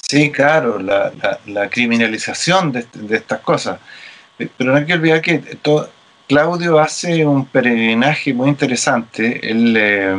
[0.02, 3.80] Sí, claro, la, criminalización de, estas cosas.
[4.38, 5.90] Pero no hay que olvidar que todo,
[6.28, 9.40] Claudio hace un peregrinaje muy interesante.
[9.50, 10.16] Él eh,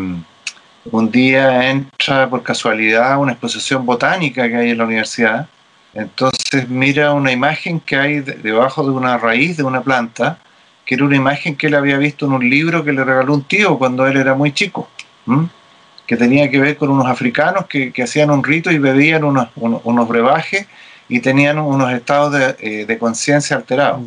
[0.90, 5.48] un día entra por casualidad a una exposición botánica que hay en la universidad
[5.94, 10.38] entonces mira una imagen que hay debajo de una raíz de una planta,
[10.86, 13.44] que era una imagen que él había visto en un libro que le regaló un
[13.44, 14.88] tío cuando él era muy chico,
[16.06, 20.08] que tenía que ver con unos africanos que, hacían un rito y bebían unos, unos,
[20.08, 20.66] brebajes
[21.08, 24.02] y tenían unos estados de, eh, conciencia alterados.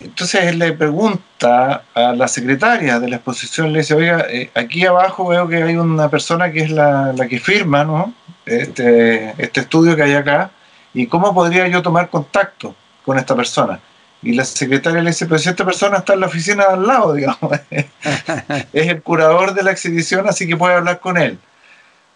[0.00, 4.86] Entonces él le pregunta a la secretaria de la exposición, le dice, oiga, eh, aquí
[4.86, 8.14] abajo veo que hay una persona que es la, la que firma ¿no?
[8.46, 10.50] este, este estudio que hay acá,
[10.94, 13.80] ¿y cómo podría yo tomar contacto con esta persona?
[14.22, 16.86] Y la secretaria le dice, pero si esta persona está en la oficina de al
[16.86, 21.38] lado, digamos, es el curador de la exhibición, así que puede hablar con él.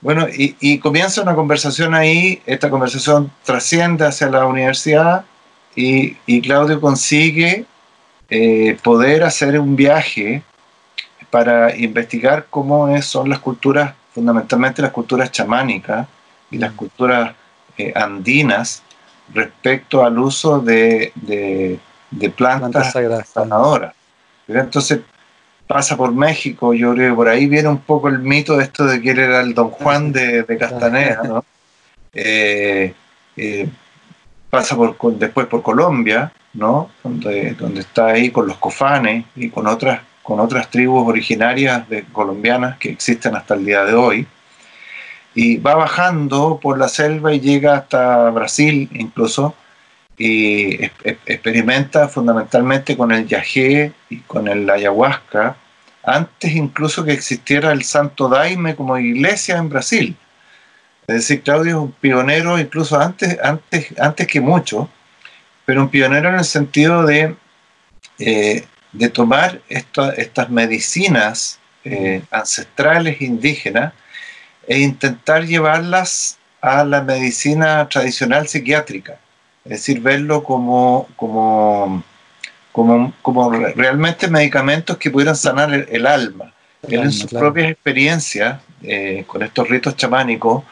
[0.01, 5.25] Bueno, y, comienza una conversación ahí, esta conversación trasciende hacia la universidad
[5.77, 7.67] y, Claudio consigue
[8.29, 10.43] eh, poder hacer un viaje
[11.31, 16.09] para investigar cómo son las culturas, fundamentalmente las culturas chamánicas
[16.51, 17.35] y las culturas
[17.79, 18.83] eh, andinas
[19.33, 21.79] respecto al uso de, de,
[22.37, 22.95] plantas,
[23.33, 23.95] sanadoras.
[24.49, 25.01] Entonces
[25.67, 28.85] pasa por México, yo creo que por ahí viene un poco el mito de esto
[28.85, 31.45] de que él era el Don Juan de, de Castaneda, ¿no?
[32.13, 32.93] Eh,
[33.37, 33.69] eh,
[34.51, 36.91] pasa por, después por Colombia, ¿no?
[37.03, 42.05] Donde, donde está ahí con los cofanes y con otras, con otras tribus originarias de,
[42.05, 44.27] colombianas que existen hasta el día de hoy
[45.35, 49.55] y va bajando por la selva y llega hasta Brasil incluso
[50.19, 50.85] y
[51.25, 55.57] experimenta fundamentalmente con el yagé y con el ayahuasca
[56.03, 60.17] antes incluso que existiera el Santo Daime como iglesia en Brasil.
[61.07, 64.89] Es decir, Claudio es un pionero incluso antes, antes, antes que mucho,
[65.65, 67.35] pero un pionero en el sentido de,
[68.19, 73.93] eh, de tomar estas medicinas eh, ancestrales indígenas
[74.67, 79.19] e intentar llevarlas a la medicina tradicional psiquiátrica,
[79.65, 82.03] es decir, verlo como, como,
[82.73, 86.53] como, realmente medicamentos que pudieran sanar el, alma.
[86.89, 90.65] Él en sus propias experiencias eh, con estos ritos chamánicos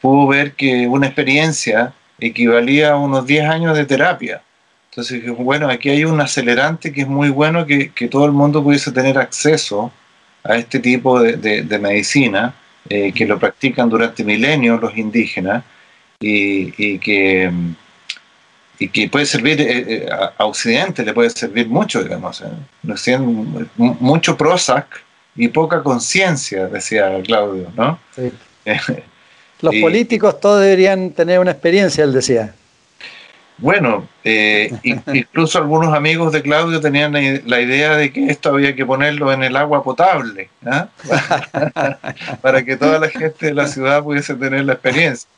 [0.00, 4.42] pudo ver que una experiencia equivalía a unos 10 años de terapia.
[4.90, 8.92] Entonces, bueno, aquí hay un acelerante que es muy bueno que, todo el mundo pudiese
[8.92, 9.90] tener acceso
[10.44, 12.54] a este tipo de medicina
[12.90, 15.62] eh, que lo practican durante milenios los indígenas
[16.18, 17.50] y, que,
[18.78, 22.42] y que puede servir eh, eh, a Occidente, le puede servir mucho, digamos.
[23.76, 25.02] mucho Prozac
[25.36, 27.98] y poca conciencia, decía Claudio, ¿no?
[29.60, 32.54] los políticos todos deberían tener una experiencia, él decía.
[33.58, 37.12] Bueno, eh, incluso algunos amigos de Claudio tenían
[37.46, 40.88] la idea de que esto había que ponerlo en el agua potable, ¿ah?
[42.42, 45.28] para que toda la gente de la ciudad pudiese tener la experiencia.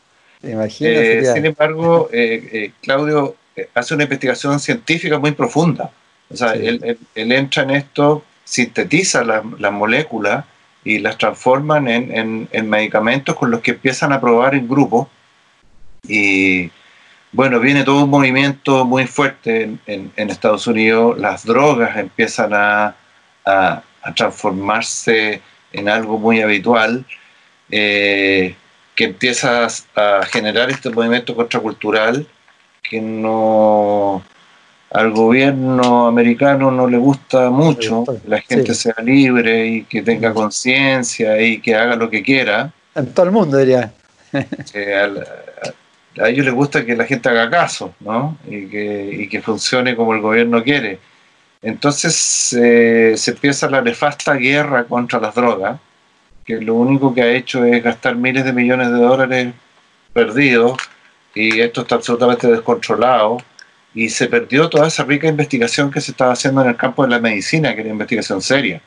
[0.44, 3.36] Eh, sin embargo, eh, Claudio
[3.74, 5.90] hace una investigación científica muy profunda.
[6.30, 10.44] O sea, él, entra en esto, sintetiza las moléculas
[10.84, 15.08] y las transforman en, en medicamentos con los que empiezan a probar en grupo.
[16.06, 16.70] Y
[17.34, 22.94] bueno, viene todo un movimiento muy fuerte en, Estados Unidos, las drogas empiezan a,
[24.14, 25.42] transformarse
[25.72, 27.04] en algo muy habitual,
[27.70, 28.54] eh,
[28.94, 29.66] que empieza
[29.96, 32.26] a generar este movimiento contracultural
[32.82, 34.22] que no
[34.94, 40.32] al gobierno americano no le gusta mucho que la gente sea libre y que tenga
[40.32, 42.72] conciencia y que haga lo que quiera.
[42.94, 43.92] En todo el mundo diría.
[44.32, 48.38] a ellos les gusta que la gente haga caso, ¿no?
[48.46, 51.00] Y que, y que funcione como el gobierno quiere.
[51.60, 55.80] Entonces eh, se empieza la nefasta guerra contra las drogas,
[56.44, 59.54] que lo único que ha hecho es gastar miles de millones de dólares
[60.12, 60.78] perdidos,
[61.34, 63.38] y esto está absolutamente descontrolado,
[63.94, 67.10] y se perdió toda esa rica investigación que se estaba haciendo en el campo de
[67.10, 68.80] la medicina, que era investigación seria.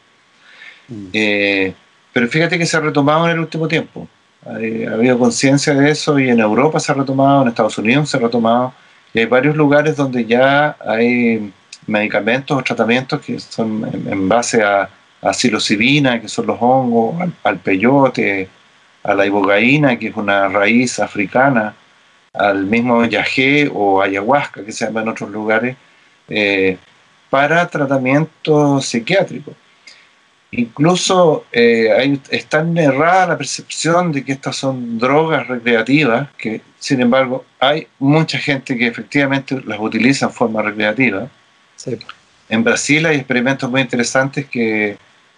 [0.87, 1.07] Mm.
[1.13, 1.73] Eh,
[2.13, 4.07] pero fíjate que se ha retomado en el último tiempo.
[4.45, 8.17] ha habido conciencia de eso y en Europa se ha retomado, en Estados Unidos se
[8.17, 8.73] ha retomado,
[9.13, 11.51] y hay varios lugares donde ya hay
[11.85, 14.89] medicamentos o tratamientos que son en, base a,
[15.21, 18.49] a, psilocibina, que son los hongos, al, peyote,
[19.03, 21.75] a la ibogaína, que es una raíz africana,
[22.33, 25.75] al mismo yagé o ayahuasca, que se llama en otros lugares,
[26.29, 26.77] eh,
[27.29, 29.53] para tratamiento psiquiátrico.
[30.51, 36.61] Incluso eh, hay, es tan errada la percepción de que estas son drogas recreativas, que
[36.79, 41.27] sin embargo hay mucha gente que efectivamente las utiliza en forma recreativa,
[42.49, 44.97] en Brasil hay experimentos muy interesantes que,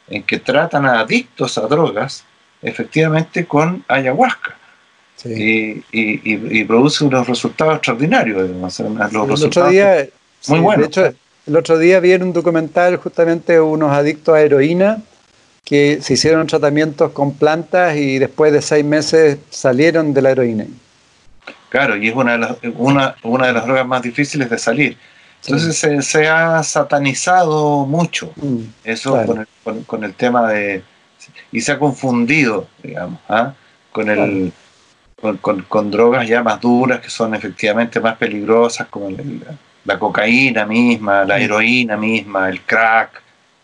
[0.09, 2.23] en que tratan a adictos a drogas,
[2.61, 4.55] efectivamente con ayahuasca.
[5.25, 8.49] Y, y, produce unos resultados extraordinarios.
[8.49, 10.07] el otro día,
[10.47, 10.87] muy buenos.
[10.87, 11.13] hecho,
[11.45, 15.01] el otro día vi en un documental justamente unos adictos a heroína
[15.65, 20.65] que se hicieron tratamientos con plantas y después de seis meses salieron de la heroína.
[21.69, 24.97] Claro, y es una de las, una, una de las drogas más difíciles de salir.
[25.45, 29.17] Entonces se, ha satanizado mucho mm, eso
[29.85, 30.83] con, el, tema de...
[31.51, 33.53] Y se ha confundido, digamos, ¿ah?
[33.91, 34.51] con, el,
[35.67, 39.09] con, drogas ya más duras que son efectivamente más peligrosas, como
[39.85, 41.41] la cocaína misma, la mm.
[41.41, 43.21] heroína misma, el crack,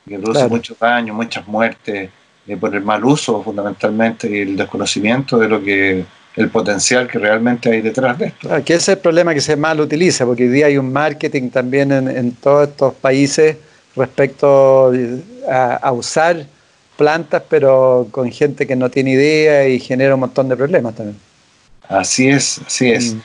[0.08, 2.10] que produce mucho daño, muchas muertes,
[2.48, 6.06] eh, por el mal uso fundamentalmente y el desconocimiento de lo que
[6.36, 8.50] el potencial que realmente hay detrás de esto.
[8.66, 11.50] que ese es el problema que se mal utiliza, porque hoy día hay un marketing
[11.50, 13.58] también en, todos estos países
[13.96, 14.92] respecto
[15.50, 16.46] a, usar
[16.98, 21.18] plantas, pero con gente que no tiene idea y genera un montón de problemas también.
[21.88, 23.14] Así es, así es.
[23.14, 23.20] Mm.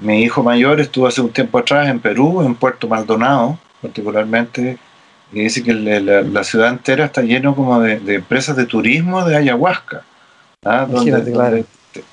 [0.00, 4.78] Mi hijo mayor estuvo hace un tiempo atrás en Perú, en Puerto Maldonado, particularmente,
[5.32, 10.02] y dice que la, ciudad entera está lleno como de, empresas de turismo de ayahuasca.
[10.64, 10.86] ¿ah?
[10.88, 11.64] Donde,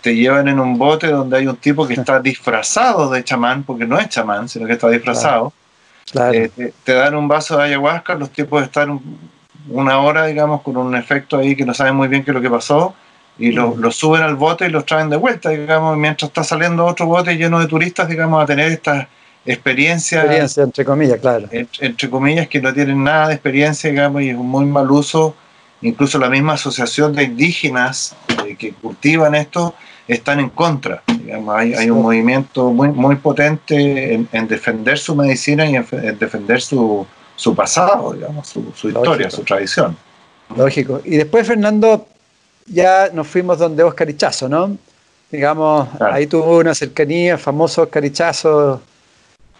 [0.02, 3.86] te, llevan en un bote donde hay un tipo que está disfrazado de chamán, porque
[3.86, 5.54] no es chamán, sino que está disfrazado.
[6.34, 9.02] Eh, te, dan un vaso de ayahuasca, los tipos están
[9.70, 12.42] una hora, digamos, con un efecto ahí que no saben muy bien qué es lo
[12.42, 12.94] que pasó,
[13.38, 16.86] y los lo suben al bote y los traen de vuelta, digamos, mientras está saliendo
[16.86, 19.08] otro bote lleno de turistas, digamos, a tener estas
[19.46, 20.24] experiencias.
[20.24, 21.48] Experiencia, entre comillas, claro.
[21.52, 25.36] Entre, comillas, que no tienen nada de experiencia, digamos, y es un muy mal uso.
[25.82, 28.16] Incluso la misma asociación de indígenas
[28.58, 29.76] que cultivan esto
[30.08, 31.04] están en contra.
[31.50, 35.86] hay, un movimiento muy, muy potente en, defender su medicina y en,
[36.20, 37.06] defender su,
[37.36, 39.98] su, pasado, digamos, su, historia, su tradición.
[40.56, 41.02] Lógico.
[41.04, 42.08] Y después, Fernando,
[42.68, 44.78] ya nos fuimos donde Oscar Ichazo, ¿no?
[45.32, 48.82] Digamos, ahí tuvo una cercanía, famoso Oscar Ichazo.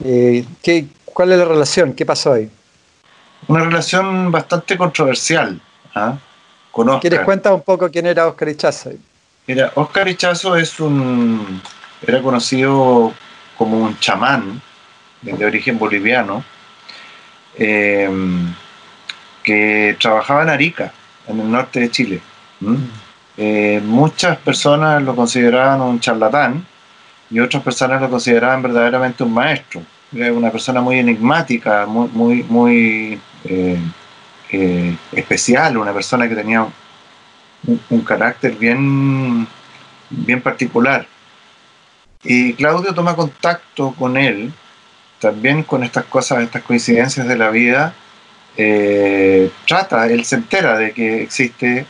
[0.04, 1.94] Eh, ¿qué, ¿Cuál es la relación?
[1.94, 2.50] ¿Qué pasó ahí?
[3.48, 5.60] Una relación bastante controversial.
[5.96, 6.18] ¿Ah?
[7.00, 8.92] ¿Quieres cuenta un poco quién era Oscar Ichazo?
[9.48, 11.62] Mira, Oscar Ichazo es un,
[12.06, 13.14] era conocido
[13.58, 14.62] como un chamán
[15.22, 16.44] de origen boliviano
[17.58, 18.10] eh,
[19.42, 20.92] que trabajaba en Arica,
[21.28, 22.22] en el norte de Chile.
[23.38, 26.66] Eh, muchas personas lo consideraban un charlatán
[27.30, 29.82] y otras personas lo consideraban verdaderamente un maestro.
[30.14, 33.80] Era una persona muy enigmática, muy, muy, muy eh,
[34.52, 36.68] eh, especial, una persona que tenía
[37.90, 39.48] un, carácter bien,
[40.10, 41.08] bien particular.
[42.24, 44.54] Y Claudio toma contacto con él,
[45.20, 47.94] también con estas cosas, estas coincidencias de la vida,
[48.58, 51.86] eh, trata, él se entera de que existe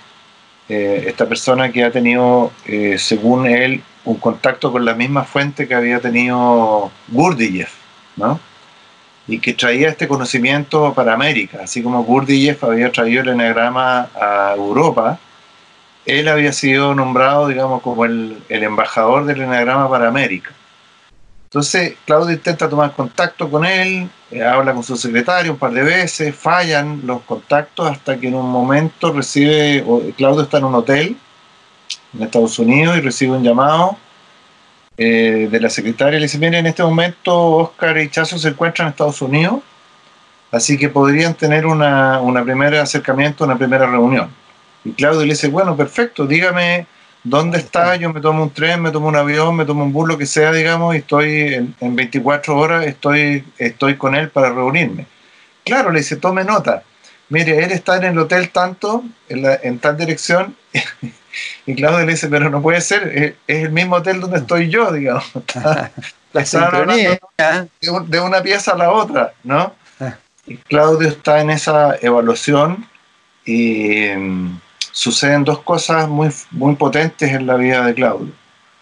[0.67, 2.51] eh, esta persona que ha tenido,
[2.97, 7.73] según él, un contacto con la misma fuente que había tenido Gurdjieff,
[8.15, 8.39] ¿no?
[9.27, 14.53] Y que traía este conocimiento para América, así como Gurdjieff había traído el enagrama a
[14.55, 15.19] Europa,
[16.05, 20.51] él había sido nombrado, digamos, como el, embajador del enagrama para América.
[21.45, 25.83] Entonces, Claudio intenta tomar contacto con él, eh, habla con su secretario un par de
[25.83, 29.83] veces, fallan los contactos hasta que en un momento recibe,
[30.17, 31.17] Claudio está en un hotel
[32.13, 33.97] en Estados Unidos y recibe un llamado
[34.97, 38.87] eh, de la secretaria le dice, mire, en este momento Oscar y Chazo se encuentran
[38.87, 39.61] en Estados Unidos,
[40.51, 44.29] así que podrían tener una, una primer acercamiento, una primera reunión.
[44.83, 46.87] Y Claudio le dice, bueno, perfecto, dígame
[47.25, 47.95] ¿Dónde está?
[47.95, 50.27] Yo me tomo un tren, me tomo un avión, me tomo un bus, lo que
[50.27, 55.07] sea, digamos, y estoy en, 24 horas, estoy, estoy con él para reunirme.
[55.63, 56.83] Claro, le dice, tome nota.
[57.29, 60.55] Mire, él está en el hotel tanto, en, tal dirección,
[61.65, 64.91] y Claudio le dice, pero no puede ser, es, el mismo hotel donde estoy yo,
[64.91, 65.25] digamos.
[66.33, 67.67] la.
[68.07, 69.73] De, una pieza a la otra, ¿no?
[69.99, 70.15] Ah.
[70.45, 72.87] Y Claudio está en esa evaluación
[73.45, 74.07] y...
[74.09, 74.59] Mm,
[74.95, 78.31] suceden dos cosas muy, muy potentes en la vida de Claudio.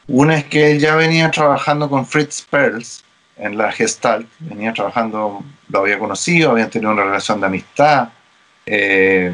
[0.08, 3.04] Una es que él ya venía trabajando con Fritz Perls
[3.36, 8.10] en la Gestalt, venía trabajando, lo había conocido, habían tenido una relación de amistad.
[8.68, 9.34] Eh,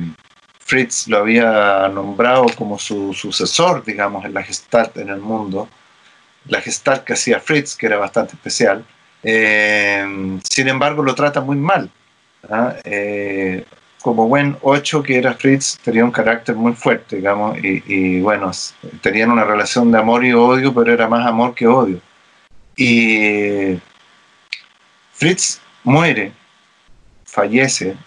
[0.69, 5.67] Fritz lo había nombrado como su sucesor, digamos, en la Gestalt en el mundo.
[6.45, 8.85] La Gestalt que hacía Fritz, que era bastante especial.
[9.23, 11.89] Eh, sin embargo, lo trata muy mal.
[12.83, 13.65] Eh,
[14.03, 18.51] como buen 8 que era Fritz, tenía un carácter muy fuerte, digamos, y, bueno,
[19.01, 21.99] tenían una relación de amor y odio, pero era más amor que odio.
[22.77, 23.79] Y
[25.13, 26.31] Fritz muere,
[27.25, 27.97] fallece,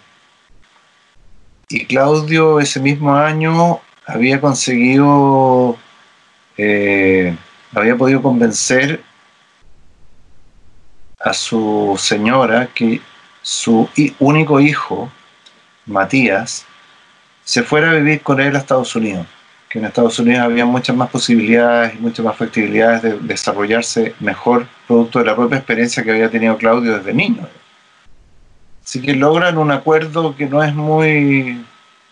[1.69, 5.77] y Claudio ese mismo año había conseguido,
[6.57, 7.35] eh,
[7.73, 9.03] había podido convencer
[11.19, 13.01] a su señora que
[13.41, 13.89] su
[14.19, 15.11] único hijo,
[15.85, 16.65] Matías,
[17.43, 19.25] se fuera a vivir con él a Estados Unidos,
[19.69, 24.67] que en Estados Unidos había muchas más posibilidades y muchas más factibilidades de desarrollarse mejor
[24.87, 27.47] producto de la propia experiencia que había tenido Claudio desde niño.
[28.83, 31.63] Así que logran un acuerdo que no es muy,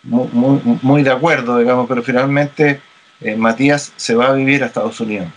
[0.02, 2.80] muy, de acuerdo, digamos, pero finalmente
[3.20, 5.28] eh, Matías se va a vivir a Estados Unidos.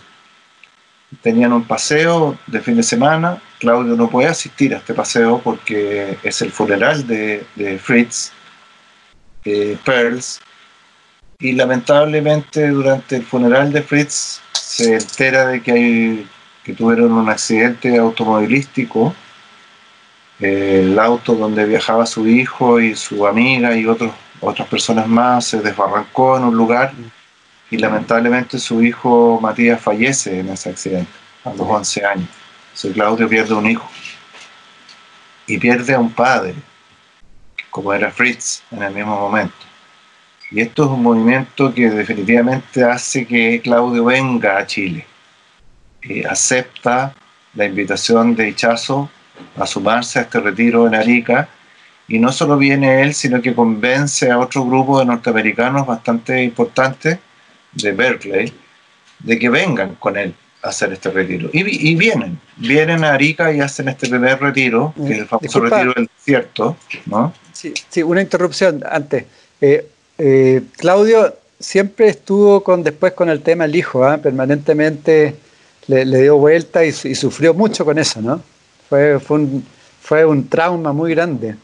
[1.22, 6.18] Tenían un paseo de fin de semana, Claudio no puede asistir a este paseo porque
[6.22, 7.46] es el funeral de,
[7.80, 8.32] Fritz
[9.44, 10.40] eh, Pearls
[11.38, 16.28] y lamentablemente durante el funeral de Fritz se entera de que hay
[16.64, 19.14] que tuvieron un accidente automovilístico
[20.40, 25.60] el auto donde viajaba su hijo y su amiga y otros, otras personas más se
[25.60, 26.92] desbarrancó en un lugar
[27.70, 31.10] y lamentablemente su hijo Matías fallece en ese accidente
[31.44, 32.28] a los 11 años.
[32.92, 33.88] Claudio pierde un hijo
[35.46, 36.54] y pierde a un padre,
[37.70, 39.54] como era Fritz en el mismo momento.
[40.50, 45.06] Y esto es un movimiento que definitivamente hace que Claudio venga a Chile.
[46.02, 47.14] Y acepta
[47.54, 49.10] la invitación de Hichazo
[49.56, 51.48] a sumarse a este retiro en Arica.
[52.08, 57.18] Y no solo viene él, sino que convence a otro grupo de norteamericanos bastante importantes
[57.72, 58.52] de Berkeley
[59.18, 61.48] de que vengan con él hacer este retiro.
[61.52, 65.92] Y, vienen, vienen a Arica y hacen este primer retiro, que es el famoso retiro
[65.94, 66.76] del desierto,
[67.06, 67.32] ¿no?
[67.52, 69.24] Sí, sí una interrupción antes.
[69.60, 74.18] Eh, eh, Claudio siempre estuvo con después con el tema del hijo, ¿ah?
[74.18, 75.36] permanentemente
[75.86, 78.42] le, dio vuelta y, sufrió mucho con eso, ¿no?
[78.88, 79.66] Fue, fue, un,
[80.00, 81.56] fue un trauma muy grande.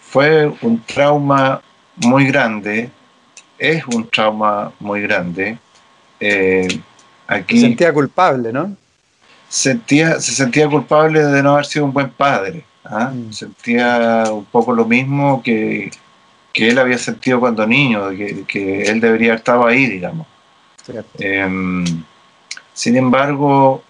[0.00, 1.60] Fue un trauma
[1.96, 2.90] muy grande,
[3.58, 5.58] es un trauma muy grande.
[6.20, 6.80] Eh,
[7.48, 8.76] se sentía culpable, ¿no?
[9.48, 12.64] Sentía, se sentía culpable de no haber sido un buen padre.
[12.84, 13.10] ¿ah?
[13.14, 13.32] Mm.
[13.32, 15.90] Sentía un poco lo mismo que,
[16.54, 20.26] él había sentido cuando niño, que, él debería haber estado ahí, digamos.
[21.18, 21.84] Em,
[22.72, 23.82] sin embargo,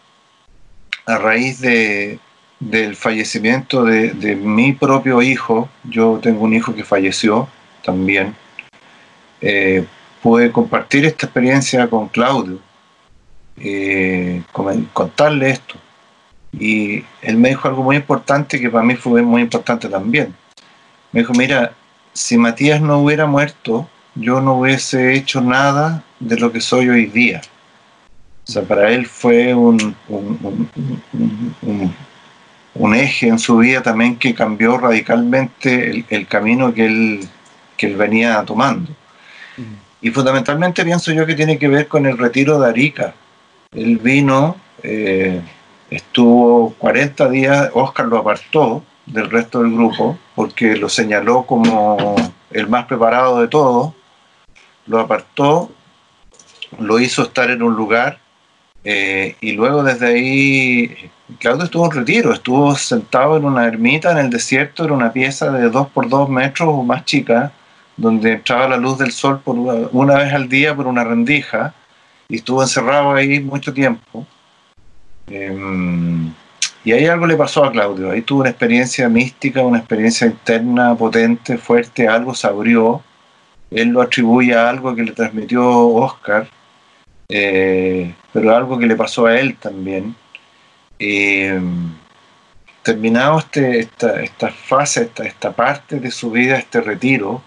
[1.06, 2.18] a raíz de,
[2.60, 7.48] del fallecimiento de, mi propio hijo, yo tengo un hijo que falleció
[7.84, 8.34] también,
[9.40, 9.84] eh,
[10.22, 12.58] pude compartir esta experiencia con Claudio
[13.60, 14.42] eh,
[14.92, 15.74] contarle esto.
[16.52, 20.34] Y él me dijo algo muy importante que para mí fue muy importante también.
[21.12, 21.72] Me dijo, mira,
[22.12, 27.06] si Matías no hubiera muerto, yo no hubiese hecho nada de lo que soy hoy
[27.06, 27.40] día.
[28.48, 29.94] O sea, para él fue un,
[32.94, 37.28] eje en su vida también que cambió radicalmente el, camino que él,
[37.76, 38.90] que él venía tomando.
[39.56, 39.74] Mm.
[40.02, 43.14] Y fundamentalmente pienso yo que tiene que ver con el retiro de Arica,
[43.72, 45.42] él vino, eh,
[45.90, 52.16] estuvo 40 días, Oscar lo apartó del resto del grupo porque lo señaló como
[52.50, 53.92] el más preparado de todos,
[54.86, 55.70] lo apartó,
[56.78, 58.20] lo hizo estar en un lugar
[58.84, 64.18] eh, y luego desde ahí Claudio estuvo en retiro, estuvo sentado en una ermita en
[64.18, 67.52] el desierto, en una pieza de 2 por 2 metros o más chica,
[67.96, 69.56] donde entraba la luz del sol por
[69.92, 71.74] una vez al día por una rendija
[72.28, 74.26] y estuvo encerrado ahí mucho tiempo.
[75.26, 76.32] Em,
[76.84, 80.94] y ahí algo le pasó a Claudio, ahí tuvo una experiencia mística, una experiencia interna
[80.94, 83.02] potente, fuerte, algo se abrió,
[83.70, 86.48] él lo atribuye a algo que le transmitió Oscar,
[87.28, 90.14] eh, pero algo que le pasó a él también.
[92.82, 97.42] Terminado este, esta, esta, fase, esta, esta, parte de su vida, este retiro,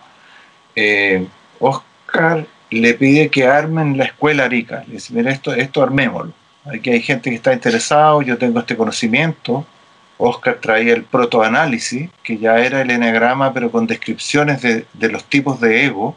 [1.59, 4.83] Oscar le pide que armen la escuela Arica.
[4.87, 6.33] Le dice, mira, esto, esto armémoslo.
[6.65, 9.65] Aquí hay gente que está interesado, yo tengo este conocimiento.
[10.17, 15.59] Oscar traía el protoanálisis, que ya era el enagrama, pero con descripciones de, los tipos
[15.59, 16.15] de ego.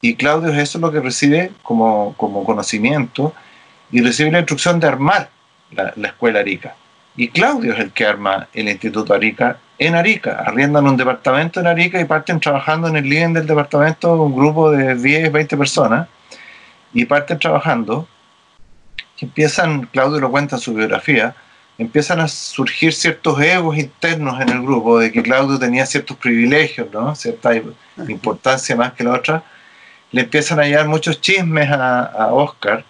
[0.00, 3.32] Y Claudio eso es lo que recibe como, como conocimiento
[3.90, 5.30] y recibe la instrucción de armar
[5.72, 6.74] la, la, escuela Arica.
[7.16, 10.42] Y Claudio es el que arma el Instituto Arica en Arica.
[10.46, 14.70] Arriendan un departamento en Arica y parten trabajando en el living del departamento un grupo
[14.70, 16.08] de 10, 20 personas.
[16.92, 18.06] Y parten trabajando
[19.24, 21.34] empiezan, Claudio lo cuenta en su biografía,
[21.78, 26.88] empiezan a surgir ciertos egos internos en el grupo, de que Claudio tenía ciertos privilegios,
[26.92, 27.14] ¿no?
[27.14, 27.52] cierta
[28.08, 29.42] importancia más que la otra,
[30.12, 32.84] le empiezan a llegar muchos chismes a, Oscar,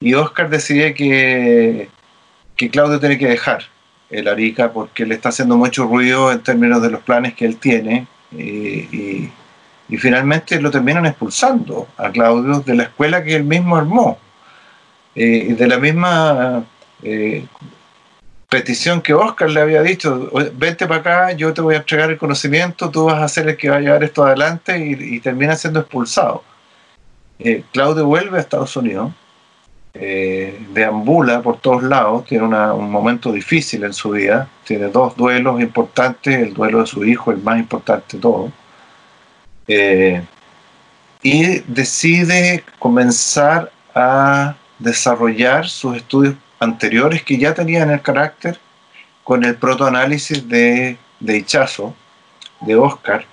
[0.00, 1.88] y Oscar decide que,
[2.56, 3.64] que Claudio tiene que dejar
[4.10, 7.56] el Arica porque le está haciendo mucho ruido en términos de los planes que él
[7.56, 9.30] tiene, y,
[9.88, 14.18] y finalmente lo terminan expulsando a Claudio de la escuela que él mismo armó.
[15.18, 16.66] Eh, de la misma
[17.02, 17.46] eh,
[18.50, 22.18] petición que Oscar le había dicho, vente para acá, yo te voy a entregar el
[22.18, 25.80] conocimiento, tú vas a ser el que va a llevar esto adelante y, termina siendo
[25.80, 26.44] expulsado.
[27.38, 29.12] Eh, Claudio vuelve a Estados Unidos,
[30.72, 36.38] deambula por todos lados, tiene un momento difícil en su vida, tiene dos duelos importantes,
[36.38, 38.52] el duelo de su hijo, el más importante de todo,
[41.22, 48.58] y decide comenzar a desarrollar sus estudios anteriores que ya tenían el carácter
[49.24, 51.94] con el protoanálisis de, de Hichazo,
[52.60, 53.24] de Oscar,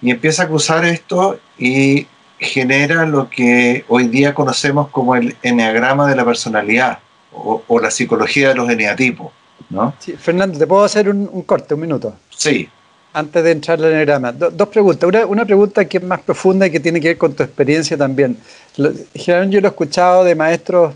[0.00, 2.06] y empieza a cruzar esto y
[2.44, 6.98] genera lo que hoy día conocemos como el eneagrama de la personalidad
[7.32, 9.32] o, la psicología de los eneatipos.
[9.70, 9.92] ¿no?
[10.18, 12.14] Fernando, ¿te puedo hacer un, corte, un minuto?
[12.30, 12.68] Sí.
[13.12, 15.08] Antes de entrar al eneagrama, dos preguntas.
[15.08, 17.96] Una, una, pregunta que es más profunda y que tiene que ver con tu experiencia
[17.96, 18.36] también.
[19.14, 20.94] Generalmente yo lo he escuchado de maestros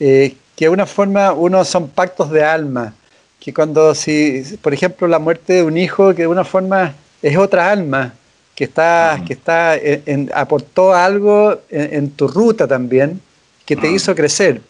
[0.00, 2.94] eh, que de una forma uno son pactos de alma,
[3.38, 7.36] que cuando si, por ejemplo, la muerte de un hijo, que de una forma es
[7.36, 8.14] otra alma,
[8.58, 13.20] que está, que está en, aportó algo en, tu ruta también,
[13.64, 14.60] que te hizo crecer.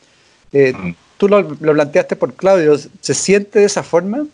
[0.52, 0.74] Eh,
[1.16, 4.26] tú lo, lo, planteaste por Claudio, ¿se siente de esa forma?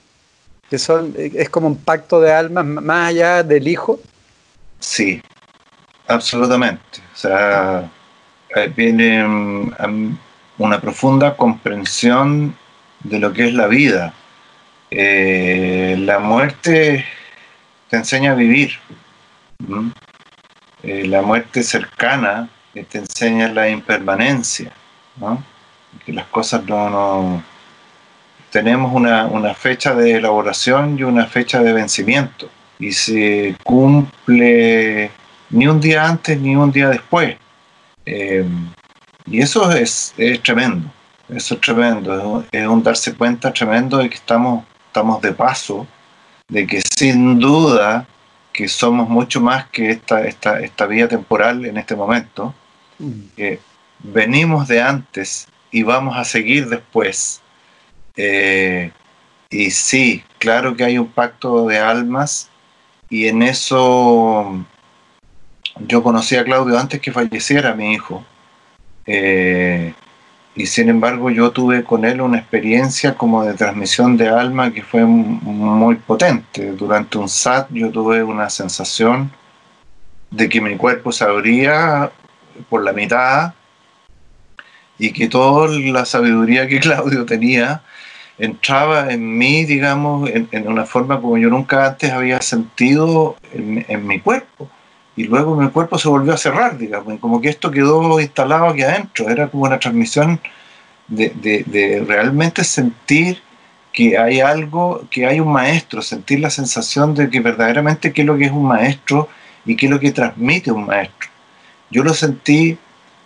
[0.68, 4.00] Que son, es como un pacto de almas más allá del hijo.
[4.80, 5.22] Sí,
[6.08, 6.98] absolutamente.
[7.14, 7.88] O sea,
[8.56, 10.18] eh, viene mm,
[10.58, 12.56] una profunda comprensión
[13.04, 14.14] de lo que es la vida.
[14.90, 17.04] Eh, la muerte
[17.88, 18.72] te enseña a vivir.
[20.82, 24.72] Eh, la muerte cercana te enseña la impermanencia.
[26.04, 27.42] Que las cosas no,
[28.50, 32.48] tenemos una, fecha de elaboración y una fecha de vencimiento.
[32.78, 35.10] Y se cumple
[35.50, 37.36] ni un día antes ni un día después.
[38.06, 38.44] Eh,
[39.26, 40.90] y eso es, tremendo,
[41.30, 45.86] eso es tremendo, es un darse cuenta tremendo de que estamos, estamos de paso,
[46.48, 48.06] de que sin duda
[48.54, 52.54] que somos mucho más que esta, esta, esta vida temporal en este momento,
[53.00, 53.20] mm.
[53.36, 53.58] que
[53.98, 57.42] venimos de antes y vamos a seguir después.
[58.16, 58.92] Eh,
[59.50, 62.48] y sí, claro que hay un pacto de almas
[63.10, 64.64] y en eso
[65.80, 68.24] yo conocí a Claudio antes que falleciera mi hijo.
[69.04, 69.94] Eh,
[70.56, 74.82] y sin embargo yo tuve con él una experiencia como de transmisión de alma que
[74.82, 76.72] fue muy potente.
[76.72, 79.32] Durante un SAT yo tuve una sensación
[80.30, 82.10] de que mi cuerpo se abría
[82.68, 83.54] por la mitad
[84.98, 87.82] y que toda la sabiduría que Claudio tenía
[88.38, 94.20] entraba en mí, digamos, en, una forma como yo nunca antes había sentido en mi
[94.20, 94.68] cuerpo
[95.16, 98.82] y luego mi cuerpo se volvió a cerrar, digamos, como que esto quedó instalado aquí
[98.82, 100.40] adentro, era como una transmisión
[101.06, 103.40] de, realmente sentir
[103.92, 108.26] que hay algo, que hay un maestro, sentir la sensación de que verdaderamente qué es
[108.26, 109.28] lo que es un maestro
[109.64, 111.30] y qué es lo que transmite un maestro.
[111.90, 112.76] Yo lo sentí,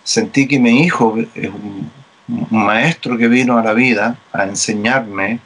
[0.05, 1.91] sentí que mi hijo es un,
[2.51, 5.41] maestro que vino a la vida a enseñarme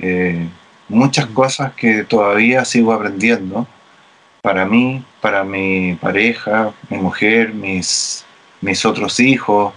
[0.00, 0.48] eh,
[0.88, 3.68] muchas cosas que todavía sigo aprendiendo
[4.42, 8.24] para mí, para mi pareja, mi mujer, mis,
[8.60, 9.72] mis otros hijos,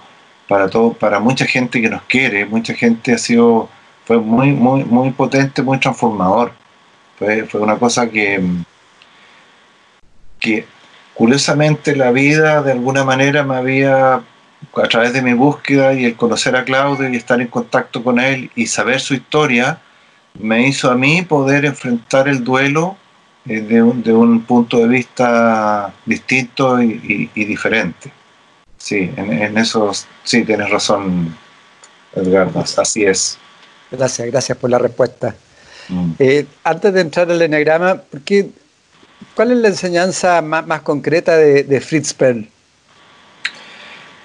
[0.47, 3.69] para todo, para mucha gente que nos quiere, mucha gente ha sido,
[4.05, 6.53] fue muy, muy, muy potente, muy transformador.
[7.17, 8.41] Fue, fue una cosa que,
[10.39, 10.65] que
[11.13, 14.15] curiosamente la vida de alguna manera me había
[14.75, 18.19] a través de mi búsqueda y el conocer a Claudio y estar en contacto con
[18.19, 19.79] él y saber su historia,
[20.39, 22.97] me hizo a mí poder enfrentar el duelo
[23.45, 28.11] eh, de, un, punto de vista distinto y, diferente.
[28.77, 29.91] Sí, en, eso
[30.23, 31.35] sí tienes razón,
[32.13, 33.37] Edgardo, así es.
[33.91, 35.35] Gracias, gracias por la respuesta.
[35.89, 36.11] Mm.
[36.19, 38.01] Eh, antes de entrar al eneagrama,
[39.35, 42.47] ¿cuál es la enseñanza más, concreta de, Fritz Perl?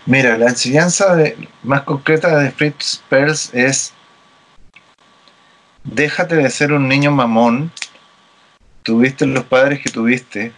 [0.07, 1.17] Mira, la enseñanza
[1.63, 3.93] más concreta de Fritz Perl es
[5.85, 7.73] déjate de ser un niño mamón,
[8.89, 10.51] tuviste los padres que tuviste,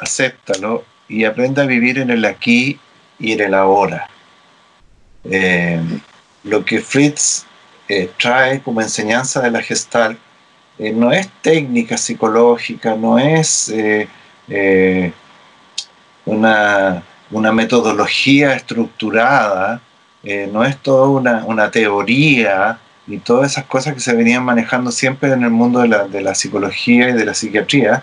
[0.00, 2.80] acéptalo y aprende a vivir en el aquí
[3.18, 4.08] y en el ahora.
[5.22, 5.78] Eh,
[6.44, 7.44] lo que Fritz
[7.86, 10.16] eh, trae como enseñanza de la gestal
[10.78, 13.70] eh, no es técnica psicológica, no es
[16.24, 17.02] una,
[17.52, 19.82] metodología estructurada,
[20.50, 25.32] no es toda una, una teoría y todas esas cosas que se venían manejando siempre
[25.32, 28.02] en el mundo de la, de la psicología y de la psiquiatría,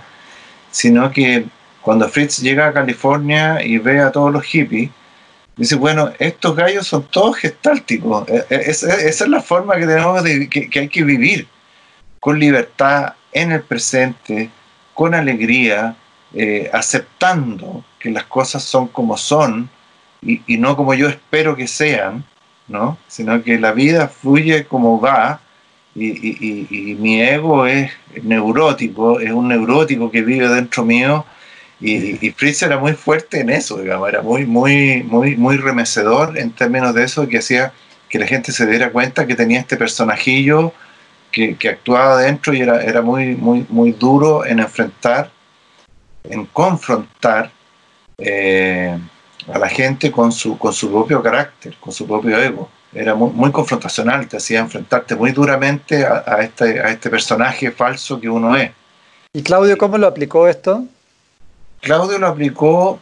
[0.70, 1.46] sino que
[1.82, 4.92] cuando Fritz llega a California y ve a todos los hippies,
[5.56, 10.24] dice, bueno, estos gallos son todos gestálticos, e, e, esa, es la forma que tenemos
[10.24, 11.48] de, que, hay que vivir,
[12.20, 14.50] con libertad, en el presente,
[14.94, 15.96] con alegría,
[16.34, 19.70] eh, aceptando que las cosas son como son
[20.22, 22.26] y, y no como yo espero que sean,
[22.72, 22.98] ¿no?
[23.08, 25.42] Sino que la vida fluye como va
[25.94, 27.92] y, mi ego es
[28.24, 31.26] neurótico, es un neurótico que vive dentro mío
[31.82, 36.52] y, Fritz era muy fuerte en eso, digamos, era muy, muy, muy, muy remecedor en
[36.52, 37.74] términos de eso que hacía
[38.08, 40.74] que la gente se diera cuenta que tenía este personajillo
[41.32, 45.32] que, actuaba dentro y era, era muy, muy, muy duro en enfrentar,
[46.24, 47.52] en confrontar.
[48.18, 48.98] Eh,
[49.52, 52.70] a la gente con su, con su propio carácter, con su propio ego.
[52.94, 58.30] Era muy, confrontacional, te hacía enfrentarte muy duramente a, este, a este personaje falso que
[58.30, 58.72] uno es.
[59.34, 60.86] ¿Y Claudio cómo lo aplicó esto?
[61.80, 63.00] Claudio lo aplicó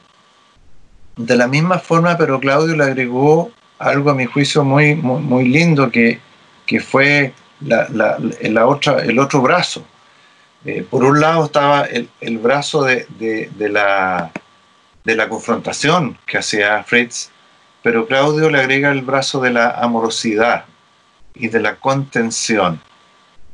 [1.17, 5.89] de la misma forma, pero Claudio le agregó algo a mi juicio muy, muy, lindo
[5.89, 6.19] que,
[6.65, 9.83] que fue la, la, otra, el otro brazo.
[10.65, 14.31] Eh, por un lado estaba el, el brazo de, de, de, la,
[15.09, 17.31] de la confrontación que hacía Fritz,
[17.81, 20.65] pero Claudio le agrega el brazo de la amorosidad
[21.33, 22.79] y de la contención.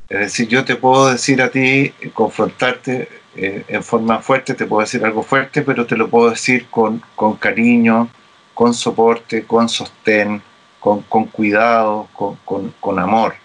[0.09, 4.81] Es decir, yo te puedo decir a ti, confrontarte eh, en forma fuerte, te puedo
[4.81, 8.09] decir algo fuerte, pero te lo puedo decir con, con cariño,
[8.53, 10.41] con soporte, con sostén,
[10.81, 13.35] con, con cuidado, con, con, amor.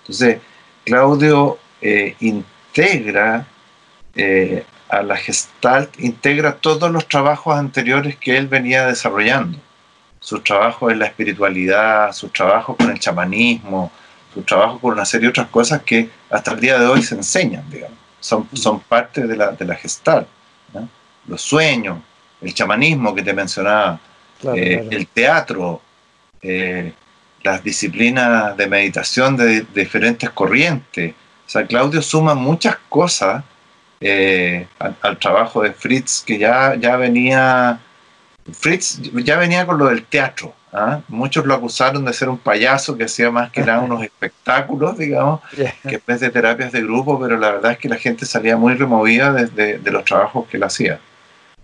[0.00, 0.38] Entonces,
[0.84, 3.46] Claudio eh, integra
[4.16, 9.58] eh, a la Gestalt integra todos los trabajos anteriores que él venía desarrollando.
[10.20, 13.90] Sus trabajos en la espiritualidad, sus trabajos con el chamanismo,
[14.32, 17.14] sus trabajos con una serie de otras cosas que hasta el día de hoy se
[17.14, 17.98] enseñan, digamos.
[18.20, 20.26] Son, son parte de la, de la Gestalt.
[21.26, 21.98] Los sueños,
[22.40, 23.98] el chamanismo que te mencionaba,
[24.54, 25.80] eh, el teatro,
[26.42, 26.92] eh,
[27.42, 31.14] las disciplinas de meditación de, de diferentes corrientes.
[31.46, 33.44] O sea, Claudio suma muchas cosas
[34.06, 37.80] eh, al, trabajo de Fritz, que ya, ya venía,
[38.52, 40.52] Fritz ya venía con lo del teatro.
[40.74, 41.00] ¿ah?
[41.08, 45.40] Muchos lo acusaron de ser un payaso que hacía más que nada unos espectáculos, digamos,
[45.56, 48.58] que en vez de terapias de grupo, pero la verdad es que la gente salía
[48.58, 51.00] muy removida de, de, los trabajos que él hacía.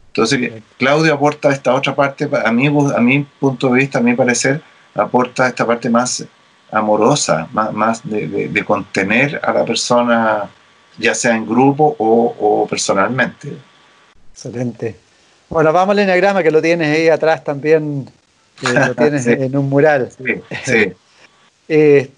[0.07, 4.15] Entonces, Claudio aporta esta otra parte, a mí, a mi punto de vista, a mi
[4.15, 4.63] parecer,
[4.95, 6.25] aporta esta parte más
[6.73, 10.49] amorosa, más, más de, de, contener a la persona
[11.01, 13.53] ya sea en grupo o, personalmente.
[14.33, 14.95] Excelente.
[15.49, 18.09] Bueno, vamos al enagrama que lo tienes ahí atrás también,
[18.63, 20.11] lo tienes en un mural.
[20.17, 20.35] Sí,
[20.65, 20.93] sí.
[21.73, 22.11] Eh,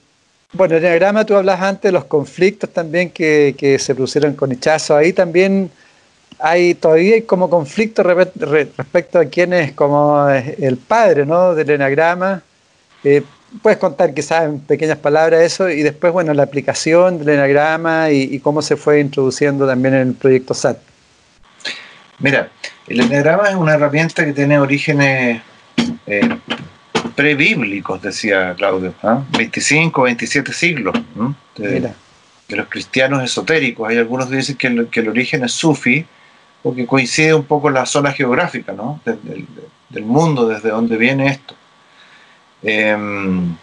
[0.55, 4.97] bueno, el enagrama tú hablas antes de los conflictos también que, se produjeron con Hichazo.
[4.97, 5.70] Ahí también
[6.39, 11.55] hay todavía hay como conflicto respecto a quién es como el padre ¿no?
[11.55, 12.43] del enagrama.
[13.05, 13.22] Eh,
[13.61, 18.38] puedes contar quizás en pequeñas palabras eso y después, bueno, la aplicación del enagrama y,
[18.40, 20.78] cómo se fue introduciendo también en el proyecto SAT.
[22.18, 22.50] Mira,
[22.86, 25.42] el enagrama es una herramienta que tiene orígenes
[26.07, 26.36] eh,
[27.14, 28.94] prebíblicos, decía Claudio,
[29.36, 30.05] 25, ¿ah?
[30.05, 30.94] 27 siglos
[31.57, 31.92] de,
[32.48, 33.88] los cristianos esotéricos.
[33.88, 36.07] Hay algunos que dicen que el, que el origen es sufi,
[36.62, 39.00] porque coincide un poco la zona geográfica ¿no?
[39.05, 41.55] del mundo desde donde viene esto.
[42.62, 43.56] Em,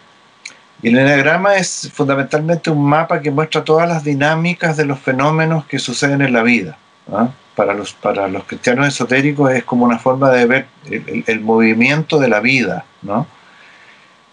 [0.82, 5.66] y el enagrama es fundamentalmente un mapa que muestra todas las dinámicas de los fenómenos
[5.66, 6.78] que suceden en la vida.
[7.12, 7.30] ¿ah?
[7.60, 12.30] para, los, para los cristianos esotéricos es como una forma de ver el, movimiento de
[12.30, 12.86] la vida.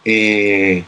[0.04, 0.84] Eh,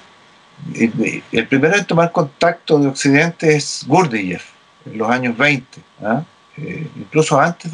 [1.33, 4.45] el primero en tomar contacto de Occidente es Gurdjieff,
[4.87, 6.23] en los años 20, ¿ah?
[6.59, 7.73] eh, incluso antes,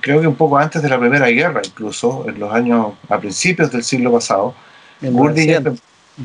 [0.00, 3.70] creo que un poco antes de la Primera Guerra, incluso en los años, a principios
[3.70, 4.54] del siglo pasado,
[5.00, 5.80] Gurdjieff,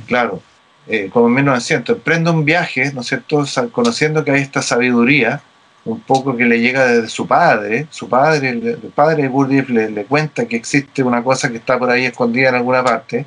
[0.07, 0.41] claro,
[0.87, 5.41] eh, como en 1900, emprende un viaje, ¿no es cierto?, conociendo que hay esta sabiduría,
[5.83, 9.89] un poco que le llega desde su padre, su padre, el, padre de Gurdjieff le,
[9.89, 13.25] le cuenta que existe una cosa que está por ahí escondida en alguna parte,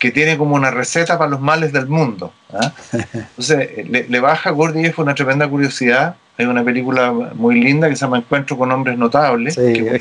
[0.00, 2.32] que tiene como una receta para los males del mundo.
[2.52, 2.72] ¿ah?
[3.12, 6.16] Entonces, le, baja a Gurdjieff una tremenda curiosidad.
[6.38, 10.00] Hay una película muy linda que se llama Encuentro con hombres notables, que, de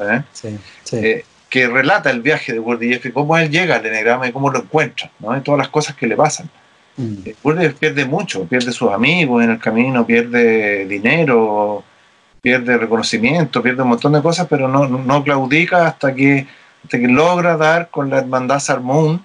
[0.00, 0.58] ¿eh?
[0.92, 1.24] Eh,
[1.54, 4.58] que relata el viaje de Gurdjieff y cómo él llega al enegrama y cómo lo
[4.58, 5.36] encuentra, ¿no?
[5.36, 6.50] y todas las cosas que le pasan.
[6.96, 7.14] Mm.
[7.24, 11.84] Eh, Gurdjieff pierde mucho, pierde sus amigos en el camino, pierde dinero,
[12.42, 16.44] pierde reconocimiento, pierde un montón de cosas, pero no, no claudica hasta que
[16.88, 19.24] que logra dar con la hermandad Sarmón,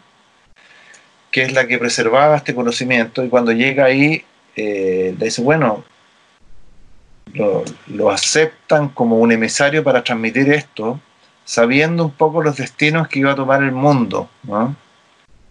[1.32, 4.24] que es la que preservaba este conocimiento, y cuando llega ahí,
[4.56, 5.84] eh, le dice, bueno,
[7.34, 11.00] lo, aceptan como un emisario para transmitir esto,
[11.50, 14.30] sabiendo un poco los destinos que iba a tomar el mundo,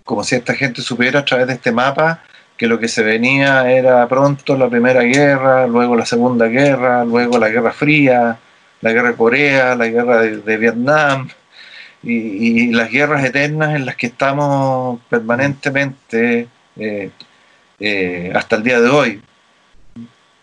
[0.05, 2.23] como si esta gente supiera a través de este mapa
[2.57, 7.37] que lo que se venía era pronto la Primera Guerra, luego la Segunda Guerra, luego
[7.37, 8.39] la Guerra Fría,
[8.81, 11.29] la Guerra de Corea, la Guerra de Vietnam,
[12.05, 16.47] y, las guerras eternas en las que estamos permanentemente
[16.77, 17.11] eh,
[17.81, 19.21] eh, hasta el día de hoy.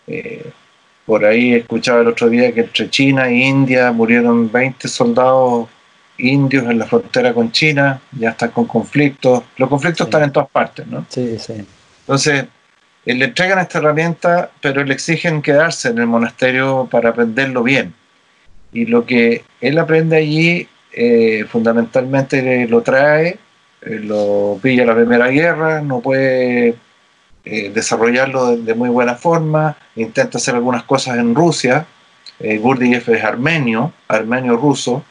[0.08, 0.52] Eh,
[1.06, 5.70] por ahí escuchaba el otro día que entre China e India murieron 20 soldados
[6.18, 9.44] indios en la frontera con China, ya están con conflictos.
[9.58, 11.06] Los conflictos están en todas partes, ¿no?
[11.10, 11.66] Sí, sí.
[12.02, 12.46] Entonces,
[13.06, 17.94] le entregan esta herramienta, pero le exigen quedarse en el monasterio para aprenderlo bien.
[18.72, 23.38] Y lo que él aprende allí eh, fundamentalmente lo trae,
[23.82, 26.76] eh, lo pilla la Primera Guerra, no puede
[27.46, 31.86] eh, desarrollarlo de, muy buena forma, intenta hacer algunas cosas en Rusia,
[32.38, 35.06] Gurdjieff es armenio, armenio-ruso,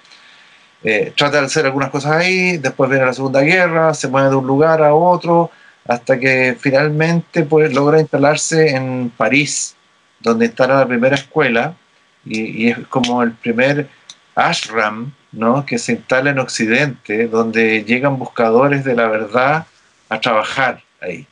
[1.17, 4.47] trata de hacer algunas cosas ahí, después viene la Segunda Guerra, se mueve de un
[4.47, 5.51] lugar a otro,
[5.87, 9.75] hasta que finalmente pues, logra instalarse en París,
[10.21, 11.77] donde instala la primera escuela,
[12.27, 13.89] y, y es como el primer
[14.35, 15.65] ashram ¿no?
[15.67, 19.67] que se instala en Occidente, donde llegan buscadores de la verdad
[20.09, 21.27] a trabajar ahí.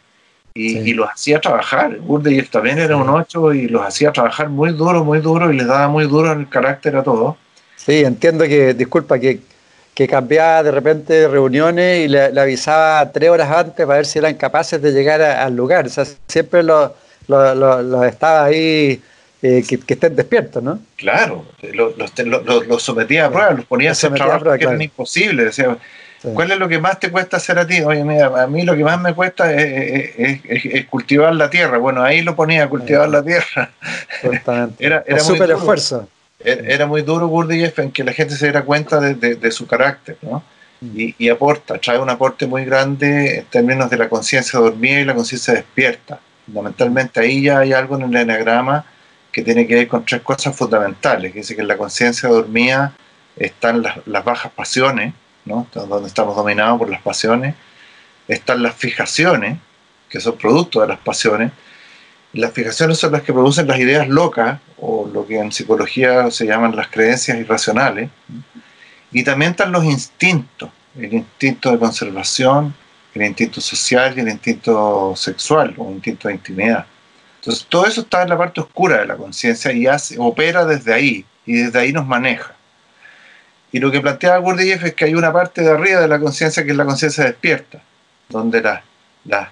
[0.54, 1.98] Y, los hacía trabajar.
[1.98, 5.66] Gurdjieff también era un ocho y los hacía trabajar muy duro, muy duro y les
[5.66, 7.36] daba muy duro el carácter a todos.
[7.76, 9.40] Sí, entiendo que, disculpa, que,
[9.94, 14.34] que cambiaba de repente reuniones y le, avisaba tres horas antes para ver si eran
[14.34, 15.86] capaces de llegar al lugar.
[15.86, 16.92] O sea, siempre los
[17.28, 19.00] lo, estaba ahí
[19.42, 20.80] eh, que, estén despiertos, ¿no?
[20.96, 25.60] Claro, los sometía a prueba, los ponía a hacer trabajo que eran imposibles.
[26.22, 27.80] Decía, ¿Cuál es lo que más te cuesta hacer a ti?
[27.80, 31.78] Oye, mira, a mí lo que más me cuesta es, cultivar la tierra.
[31.78, 33.70] Bueno, ahí lo ponía a cultivar la tierra.
[34.78, 36.08] era, era súper esfuerzo.
[36.44, 40.42] Era, muy duro Gurdjieff en que la gente se diera cuenta de, su carácter, ¿no?
[40.80, 41.00] Mm.
[41.00, 45.04] Y, y, aporta, trae un aporte muy grande en términos de la conciencia dormida y
[45.04, 46.18] la conciencia despierta.
[46.46, 48.84] Fundamentalmente ahí ya hay algo en el enagrama
[49.32, 52.94] que tiene que ver con tres cosas fundamentales, que dice que en la conciencia dormida
[53.36, 55.14] están las, bajas pasiones,
[55.44, 55.66] ¿no?
[55.74, 57.54] donde estamos dominados por las pasiones,
[58.28, 59.58] están las fijaciones,
[60.08, 61.52] que son producto de las pasiones,
[62.32, 66.46] las fijaciones son las que producen las ideas locas, o lo que en psicología se
[66.46, 68.10] llaman las creencias irracionales,
[69.10, 72.74] y también están los instintos, el instinto de conservación,
[73.14, 76.86] el instinto social y el instinto sexual, o instinto de intimidad.
[77.40, 79.86] Entonces, todo eso está en la parte oscura de la conciencia y
[80.18, 82.54] opera desde ahí, y desde ahí nos maneja.
[83.72, 86.62] Y lo que plantea Gurdjieff es que hay una parte de arriba de la conciencia
[86.64, 87.80] que es la conciencia despierta,
[88.28, 88.62] donde
[89.24, 89.48] las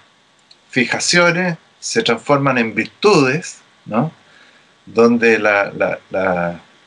[0.69, 4.11] fijaciones se transforman en virtudes, ¿no?
[4.85, 5.71] donde la,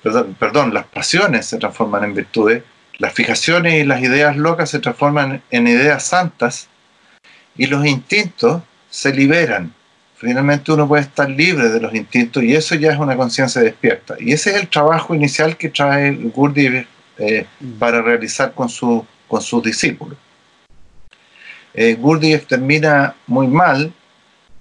[0.03, 2.63] perdón, perdón, las pasiones se transforman en virtudes,
[2.99, 6.69] las fijaciones y las ideas locas se transforman en ideas santas,
[7.57, 9.73] y los instintos se liberan
[10.25, 14.17] finalmente uno puede estar libre de los instintos y eso ya es una conciencia despierta.
[14.19, 16.87] Y ese es el trabajo inicial que trae Gurdjieff
[17.19, 17.47] eh,
[17.79, 20.19] para realizar con, su, con sus discípulos.
[21.75, 23.93] Eh, Gurdjieff termina muy mal,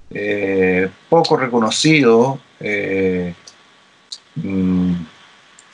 [0.10, 3.36] eh, poco reconocido, eh,
[4.36, 4.94] mm,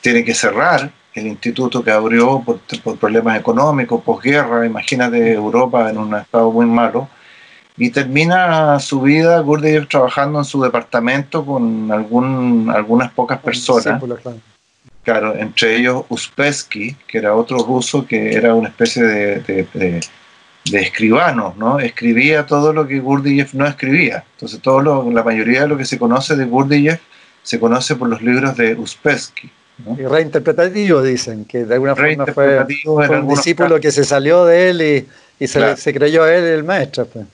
[0.02, 5.98] tiene que cerrar el instituto que abrió por, por problemas económicos, posguerra, imagínate Europa en
[5.98, 7.08] un estado muy malo
[7.76, 14.02] y termina su vida Gurdjieff trabajando en su departamento con algún, algunas pocas personas.
[15.10, 20.00] Claro, entre ellos Uspensky, que era otro ruso que era una especie de, de,
[20.72, 21.80] escribano, ¿no?
[21.80, 24.22] Escribía todo lo que Gurdjieff no escribía.
[24.34, 27.00] Entonces, todo lo, la mayoría de lo que se conoce de Gurdjieff
[27.42, 29.50] se conoce por los libros de Uspensky.
[29.98, 32.64] Y reinterpretativo, dicen, que de alguna forma fue,
[33.20, 35.08] un discípulo que se salió de él
[35.40, 37.06] y, se, se, creyó él el maestro.
[37.06, 37.26] Pues.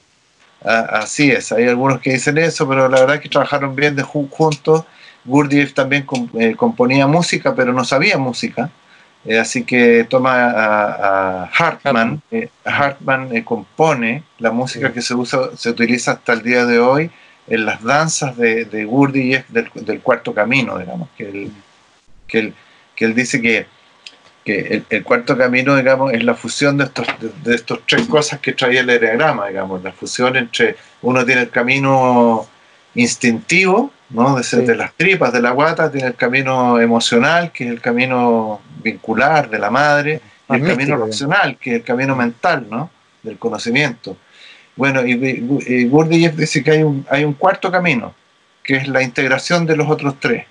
[0.62, 4.02] Así es, hay algunos que dicen eso, pero la verdad es que trabajaron bien de
[4.02, 4.86] juntos.
[5.26, 6.06] Gurdjieff también
[6.38, 8.70] eh, componía música, pero no sabía música.
[9.24, 12.22] Eh, así que toma a, Hartman.
[12.64, 17.10] Hartman eh, compone la música que se usa, se utiliza hasta el día de hoy
[17.48, 21.52] en las danzas de, de Gurdjieff del, cuarto camino, digamos, que él,
[22.26, 22.54] que él,
[22.94, 23.66] que él dice que,
[24.44, 27.06] que el, cuarto camino, digamos, es la fusión de estos,
[27.44, 31.50] de, estos tres cosas que trae el enneagrama, digamos, la fusión entre uno tiene el
[31.50, 32.46] camino
[32.94, 34.36] instintivo, ¿no?
[34.36, 38.60] De, de, las tripas, de la guata, tiene el camino emocional, que es el camino
[38.82, 42.90] vincular de la madre, y el camino racional, que es el camino mental, ¿no?
[43.22, 44.16] Del conocimiento.
[44.76, 48.14] Bueno, y, y dice que hay un, hay un cuarto camino,
[48.62, 50.44] que es la integración de los otros tres.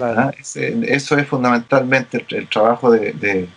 [0.00, 0.30] ¿ah?
[0.44, 3.48] eso es fundamentalmente el, trabajo de, de,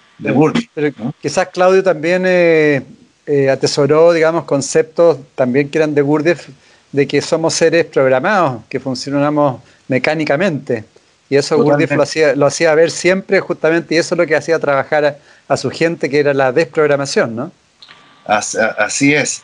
[1.21, 2.81] Quizás Claudio también eh,
[3.25, 6.47] eh, atesoró, digamos, conceptos también que eran de Gurdjieff,
[6.95, 10.85] de que somos seres programados, que funcionamos mecánicamente.
[11.29, 14.35] Y eso Gurdjieff lo hacía, lo hacía ver siempre justamente, y eso es lo que
[14.35, 15.17] hacía trabajar a,
[15.47, 17.51] a su gente, que era la desprogramación, ¿no?
[18.25, 19.43] Así es.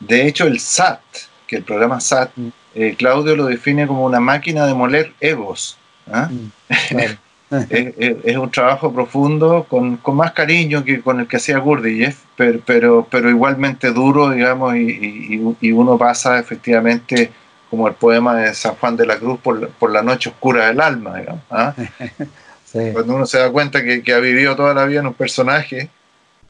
[0.00, 1.00] De hecho, el SAT,
[1.46, 2.48] que el programa SAT, mm.
[2.74, 5.76] eh, Claudio lo define como una máquina de moler egos.
[6.12, 6.28] ¿ah?
[6.30, 6.50] Mm,
[7.70, 13.06] es, un trabajo profundo, con, más cariño que con el que hacía Gurdjieff, pero, pero,
[13.10, 15.38] pero igualmente duro, digamos, y,
[15.72, 17.30] uno pasa efectivamente
[17.68, 21.18] como el poema de San Juan de la Cruz por, la noche oscura del alma,
[21.18, 21.42] digamos.
[21.50, 21.74] ¿ah?
[22.92, 25.90] Cuando uno se da cuenta que, que ha vivido toda la vida en un personaje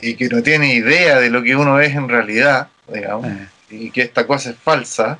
[0.00, 3.48] y que no tiene idea de lo que uno es en realidad, digamos, eh.
[3.70, 5.18] y que esta cosa es falsa,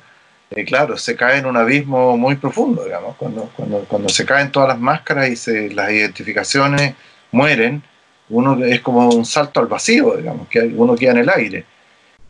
[0.51, 4.51] eh, claro, se cae en un abismo muy profundo, digamos, cuando, cuando, cuando se caen
[4.51, 6.95] todas las máscaras y se, las identificaciones
[7.31, 7.81] mueren,
[8.29, 11.65] uno es como un salto al vacío, digamos, que uno queda en el aire.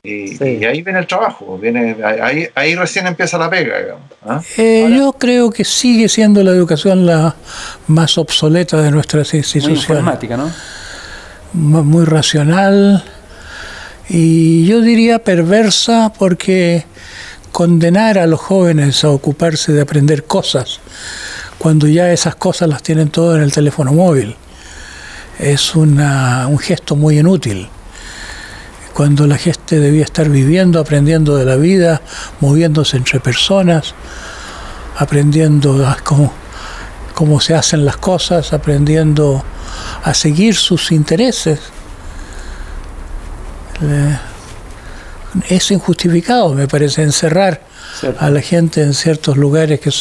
[0.04, 4.04] Y, ahí viene el trabajo, viene, ahí, ahí recién empieza la pega, digamos.
[4.24, 4.42] ¿ah?
[4.58, 7.36] Eh, yo creo que sigue siendo la educación la
[7.88, 9.88] más obsoleta de nuestras instituciones.
[9.88, 10.52] Muy informática, ¿no?
[11.54, 13.04] Muy racional,
[14.14, 16.84] y yo diría perversa porque
[17.52, 20.80] condenar a los jóvenes a ocuparse de aprender cosas
[21.58, 24.36] cuando ya esas cosas las tienen todo en el teléfono móvil
[25.42, 27.68] es un gesto muy inútil.
[28.94, 32.02] Cuando la gente debía estar viviendo, aprendiendo de la vida,
[32.40, 33.96] moviéndose entre personas,
[34.98, 35.96] aprendiendo
[37.14, 39.44] cómo, se hacen las cosas, aprendiendo
[40.04, 41.60] a seguir sus intereses
[45.50, 47.62] es injustificado, me parece, encerrar
[48.20, 49.92] a la gente en ciertos lugares que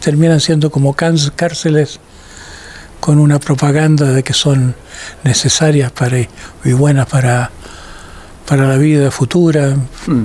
[0.00, 2.00] terminan siendo como cárceles
[3.00, 4.74] con una propaganda de que son
[5.22, 7.50] necesarias para, y buenas para,
[8.46, 9.76] para la vida futura.
[10.06, 10.24] Hmm.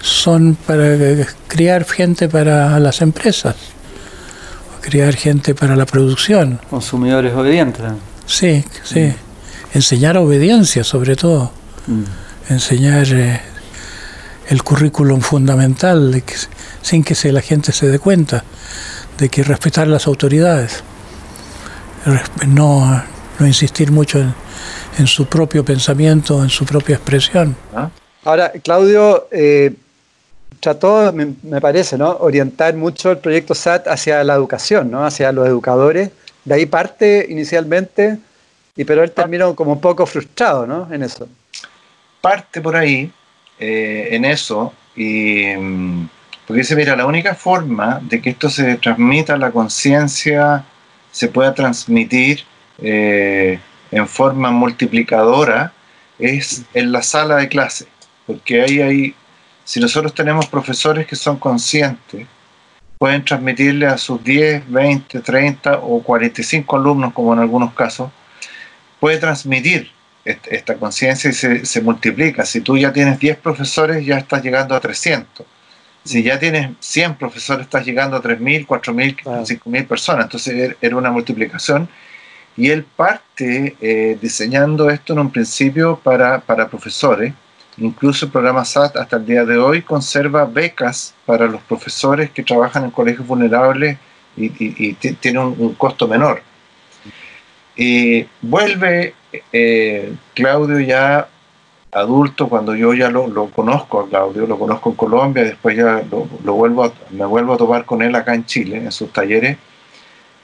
[0.00, 3.56] Son para criar gente para las empresas,
[4.80, 6.60] criar gente para la producción.
[6.70, 7.84] Consumidores obedientes.
[8.26, 9.00] Sí, sí.
[9.00, 9.14] Hmm.
[9.74, 11.52] Enseñar obediencia sobre todo.
[11.88, 12.52] Mm.
[12.52, 13.40] enseñar eh,
[14.48, 16.22] el currículum fundamental
[16.82, 18.44] sin que se, la gente se dé cuenta
[19.18, 20.82] de que respetar las autoridades,
[22.46, 23.02] no,
[23.38, 24.24] no insistir mucho
[24.98, 27.56] en, su propio pensamiento, en su propia expresión.
[27.74, 27.90] Ah.
[28.24, 29.74] Ahora, Claudio eh,
[30.60, 32.16] trató, me, me, parece, ¿no?
[32.20, 35.04] orientar mucho el proyecto SAT hacia la educación, ¿no?
[35.04, 36.10] hacia los educadores.
[36.44, 38.18] De ahí parte inicialmente,
[38.76, 40.88] y pero él terminó como un poco frustrado ¿no?
[40.92, 41.28] en eso
[42.20, 43.10] parte por ahí
[43.58, 46.08] eh, en eso y mm,
[46.48, 50.64] porque dice, mira, la única forma de que esto se transmita la conciencia,
[51.10, 52.42] se pueda transmitir
[52.78, 55.74] eh, en forma multiplicadora,
[56.18, 57.86] es en la sala de clase.
[58.26, 59.14] Porque ahí hay,
[59.62, 62.26] si nosotros tenemos profesores que son conscientes,
[62.96, 68.10] pueden transmitirle a sus 10, 20, 30 o 45 alumnos, como en algunos casos,
[68.98, 69.90] puede transmitir
[70.28, 72.44] esta conciencia y se, multiplica.
[72.44, 75.46] Si tú ya tienes 10 profesores, ya estás llegando a 300.
[76.04, 80.24] Si ya tienes 100 profesores, estás llegando a 3.000, 4.000, 5.000 personas.
[80.26, 81.88] Entonces er, era una multiplicación.
[82.56, 87.32] Y él parte eh, diseñando esto en un principio para, para profesores.
[87.76, 92.42] Incluso el programa SAT hasta el día de hoy conserva becas para los profesores que
[92.42, 93.98] trabajan en colegios vulnerables
[94.36, 96.42] y, tiene un, costo menor.
[97.80, 99.14] Y vuelve
[99.52, 101.28] eh, Claudio ya
[101.92, 106.54] adulto, cuando yo ya lo, conozco a Claudio, lo conozco en Colombia, después ya lo,
[106.54, 109.58] vuelvo me vuelvo a tomar con él acá en Chile, en sus talleres,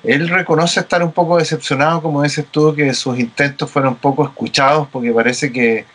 [0.05, 4.87] él reconoce estar un poco decepcionado, como dices tú, que sus intentos fueron poco escuchados,
[4.93, 5.87] porque parece que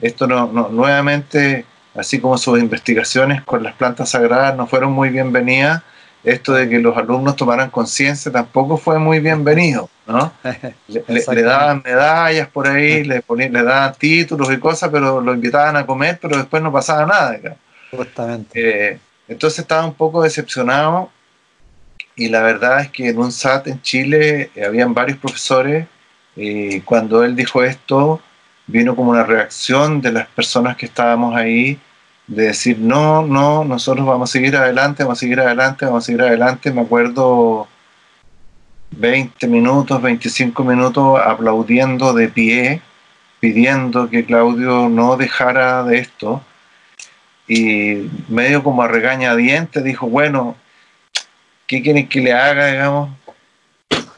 [0.00, 1.64] esto no, nuevamente,
[1.96, 5.82] así como sus investigaciones con las plantas sagradas no fueron muy bienvenidas,
[6.24, 10.32] esto de que los alumnos tomaran conciencia tampoco fue muy bienvenido, ¿no?
[10.88, 15.76] Le, daban medallas por ahí, le, ponían, le daban títulos y cosas, pero lo invitaban
[15.76, 17.56] a comer, pero después no pasaba nada.
[17.90, 18.92] Justamente.
[18.92, 18.98] Eh,
[19.28, 21.10] entonces estaba un poco decepcionado
[22.16, 25.86] y la verdad es que en un SAT en Chile eh, habían varios profesores
[26.36, 28.20] y cuando él dijo esto
[28.66, 31.78] vino como una reacción de las personas que estábamos ahí
[32.26, 36.06] de decir, no, no, nosotros vamos a seguir adelante, vamos a seguir adelante, vamos a
[36.06, 36.72] seguir adelante.
[36.72, 37.68] Me acuerdo
[38.92, 42.82] 20 minutos, 25 minutos aplaudiendo de pie,
[43.40, 46.42] pidiendo que Claudio no dejara de esto.
[47.46, 50.56] Y medio como a regañadientes dijo, bueno,
[51.66, 53.10] ¿qué quieren que le haga, digamos?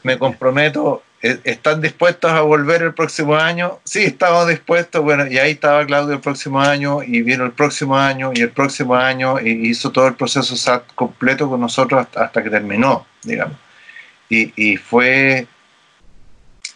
[0.03, 3.79] Me comprometo ¿E-, ¿Están dispuestos a volver el próximo año?
[3.83, 5.03] Sí, estamos dispuestos.
[5.03, 8.51] Bueno, y ahí estaba Claudio el próximo año, y vino el próximo año, y el
[8.51, 13.57] próximo año, y hizo todo el proceso SAT completo con nosotros hasta, que terminó, digamos.
[14.29, 15.47] Y, fue.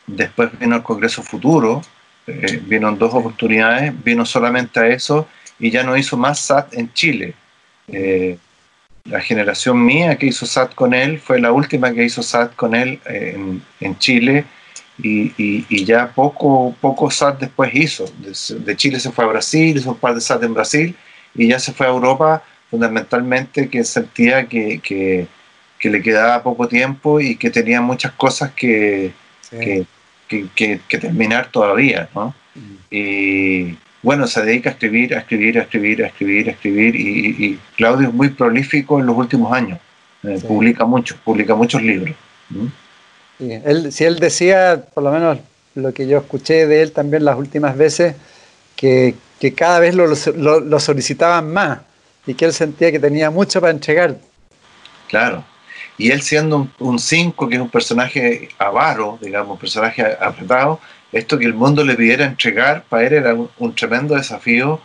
[0.08, 1.82] Después vino el Congreso Futuro,
[2.26, 5.28] eh, vino en dos oportunidades, vino solamente a eso,
[5.60, 7.36] y ya no hizo más SAT en Chile.
[7.88, 8.38] Eh,
[9.06, 12.76] la generación mía que hizo SAT con él fue la última que hizo SAT con
[12.76, 13.38] él eh,
[13.80, 14.46] en, Chile
[14.98, 18.06] y, ya poco, poco SAT después hizo.
[18.18, 20.96] De, Chile se fue a Brasil, hizo un par de SAT en Brasil
[21.34, 25.28] y ya se fue a Europa fundamentalmente que sentía que,
[25.84, 29.14] le quedaba poco tiempo y que tenía muchas cosas que,
[29.50, 32.08] que, terminar todavía.
[32.14, 32.36] ¿no?
[32.56, 32.76] Mm.
[32.92, 37.60] Y, bueno, se dedica a escribir, a escribir, a escribir, a escribir, a escribir, y,
[37.76, 39.80] Claudio es muy prolífico en los últimos años.
[40.24, 42.16] Eh, publica mucho, publica muchos libros.
[43.40, 45.40] él, si él decía, por lo menos
[45.76, 48.16] lo que yo escuché de él también las últimas veces,
[48.76, 49.16] que,
[49.56, 51.80] cada vez lo, lo, solicitaban más
[52.26, 54.18] y que él sentía que tenía mucho para entregar.
[55.08, 55.44] Claro.
[55.98, 60.80] Y él siendo un 5, que es un personaje avaro, digamos, un personaje apretado,
[61.12, 64.80] esto que el mundo le pidiera entregar, para él era un, tremendo desafío,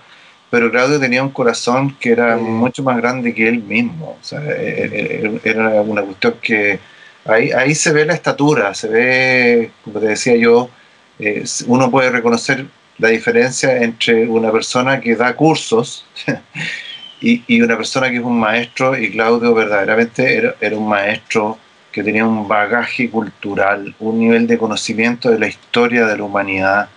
[0.51, 4.16] pero Claudio tenía un corazón que era mucho más grande que él mismo.
[4.20, 6.79] O sea, e, e, e, era una cuestión que
[7.24, 10.70] ahí, ahí se ve la estatura, se ve, como te decía yo,
[11.18, 12.66] eh, uno puede reconocer
[12.99, 16.07] la diferencia entre una persona que da cursos
[17.20, 21.59] y, y, una persona que es un maestro, y Claudio verdaderamente era, era un maestro
[21.97, 26.90] que tenía un bagaje cultural, un nivel de conocimiento de la historia de la humanidad,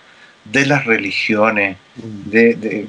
[0.44, 2.30] de las religiones, mm.
[2.30, 2.86] de,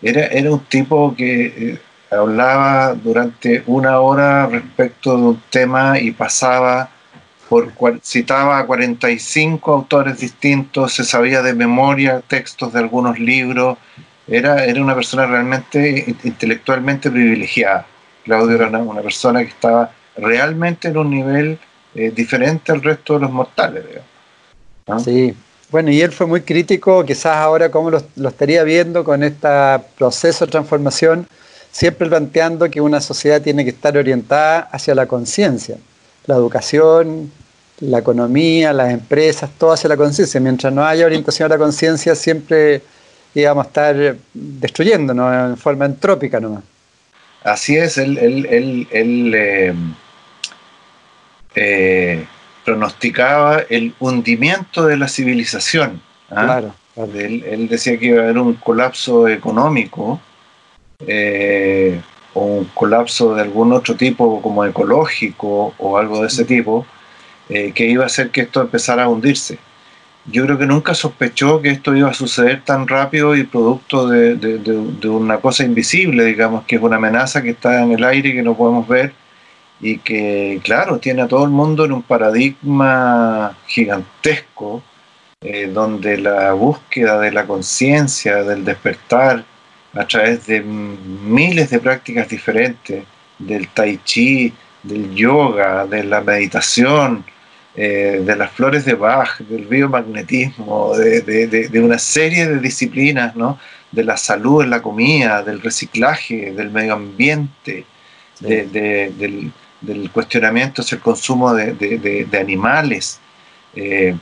[0.00, 1.78] era, era un tipo que eh,
[2.10, 6.88] hablaba durante una hora respecto de un tema y pasaba
[7.50, 7.70] por
[8.02, 13.76] citaba a 45 autores distintos, se sabía de memoria textos de algunos libros,
[14.26, 17.84] era, era una persona realmente intelectualmente privilegiada.
[18.24, 21.58] Claudio era una persona que estaba realmente en un nivel
[21.94, 23.84] eh, diferente al resto de los mortales.
[25.02, 25.34] Sí,
[25.70, 29.48] bueno, y él fue muy crítico, quizás ahora como lo, estaría viendo con este
[29.96, 31.26] proceso de transformación,
[31.72, 35.76] siempre planteando que una sociedad tiene que estar orientada hacia la conciencia,
[36.26, 37.32] la educación,
[37.80, 40.40] la economía, las empresas, todo hacia la conciencia.
[40.40, 42.82] Mientras no haya orientación a la conciencia, siempre
[43.34, 46.62] íbamos a estar destruyéndonos en forma entrópica nomás.
[47.42, 49.74] Así es, él, él, él, eh,
[51.54, 52.26] eh,
[52.64, 56.00] pronosticaba el hundimiento de la civilización.
[56.30, 56.62] ¿ah?
[56.96, 60.20] Él, decía que iba a haber un colapso económico
[61.06, 62.00] eh,
[62.32, 66.86] o un colapso de algún otro tipo como ecológico o algo de ese tipo
[67.48, 69.58] eh, que iba a hacer que esto empezara a hundirse.
[70.26, 74.36] Yo creo que nunca sospechó que esto iba a suceder tan rápido y producto de,
[74.36, 78.34] de una cosa invisible, digamos, que es una amenaza que está en el aire y
[78.34, 79.12] que no podemos ver
[79.84, 84.82] y que, claro, tiene a todo el mundo en un paradigma gigantesco,
[85.42, 89.44] eh, donde la búsqueda de la conciencia, del despertar,
[89.92, 93.04] a través de miles de prácticas diferentes,
[93.38, 97.22] del tai chi, del yoga, de la meditación,
[97.76, 103.58] eh, de las flores de Bach, del biomagnetismo, de, una serie de disciplinas, ¿no?
[103.92, 107.84] de la salud en la comida, del reciclaje, del medio ambiente,
[108.40, 109.52] del,
[109.84, 113.20] del cuestionamiento hacia el consumo de, animales,
[113.74, 114.16] eh,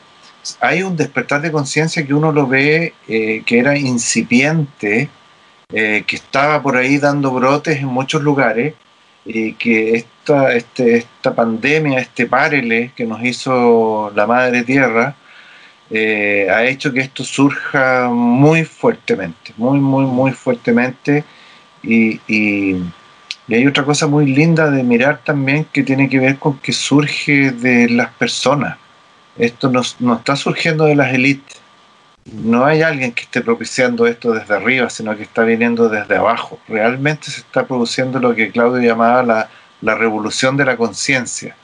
[0.60, 5.08] hay un despertar de conciencia que uno lo ve eh, que era incipiente,
[5.72, 8.74] eh, que estaba por ahí dando brotes en muchos lugares,
[9.24, 15.14] y que esta, este, esta pandemia, este párele que nos hizo la Madre Tierra,
[15.90, 21.24] ha hecho que esto surja muy fuertemente, muy, muy, muy fuertemente.
[21.82, 22.76] Y,
[23.54, 27.50] hay otra cosa muy linda de mirar también que tiene que ver con que surge
[27.50, 28.78] de las personas.
[29.36, 31.60] Esto no, no está surgiendo de las élites.
[32.24, 36.58] No hay alguien que esté propiciando esto desde arriba, sino que está viniendo desde abajo.
[36.68, 39.48] Realmente se está produciendo lo que Claudio llamaba la,
[39.80, 41.56] la revolución de la conciencia.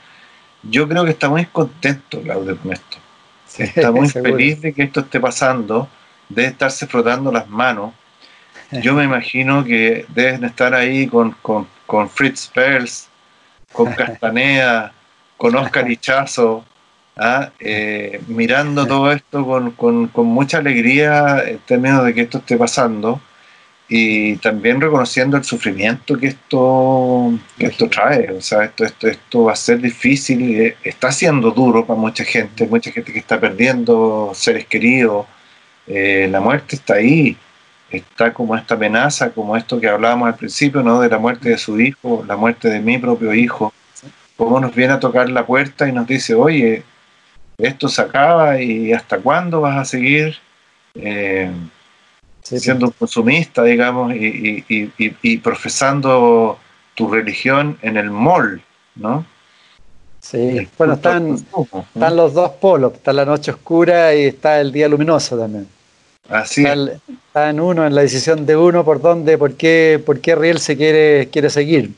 [0.63, 2.97] Yo creo que está muy contento Claudio con esto.
[3.57, 5.87] Está muy feliz de que esto esté pasando,
[6.27, 7.93] de estarse frotando las manos.
[8.71, 13.09] Yo me imagino que deben estar ahí con, con, con Fritz Perls,
[13.71, 14.93] con Castaneda,
[15.37, 16.63] con Oscar Ichazo,
[17.17, 17.49] ¿ah?
[17.59, 22.57] eh, mirando todo esto con, con, con, mucha alegría en términos de que esto esté
[22.57, 23.21] pasando
[23.87, 28.31] y también reconociendo el sufrimiento que esto, que esto trae.
[28.31, 32.23] O sea, esto, esto, esto va a ser difícil, eh, está siendo duro para mucha
[32.23, 35.25] gente, mucha gente que está perdiendo seres queridos.
[35.87, 37.35] Eh, la muerte está ahí,
[37.91, 40.99] está como esta amenaza, como esto que hablábamos al principio, ¿no?
[41.01, 43.73] de la muerte de su hijo, la muerte de mi propio hijo.
[44.37, 46.83] Cómo nos viene a tocar la puerta y nos dice, oye,
[47.57, 50.37] esto se acaba y hasta cuándo vas a seguir.
[50.95, 51.51] Eh,
[52.41, 56.57] siendo un consumista, digamos, y, y, y, y, profesando
[56.95, 58.61] tu religión en el mall,
[58.95, 59.25] ¿no?
[60.19, 64.87] Sí, bueno, están, están los dos polos, está la noche oscura y está el día
[64.89, 65.67] luminoso también.
[66.29, 70.21] Así está, está en uno, en la decisión de uno por dónde, por qué, por
[70.21, 71.91] qué Riel se quiere, quiere seguir.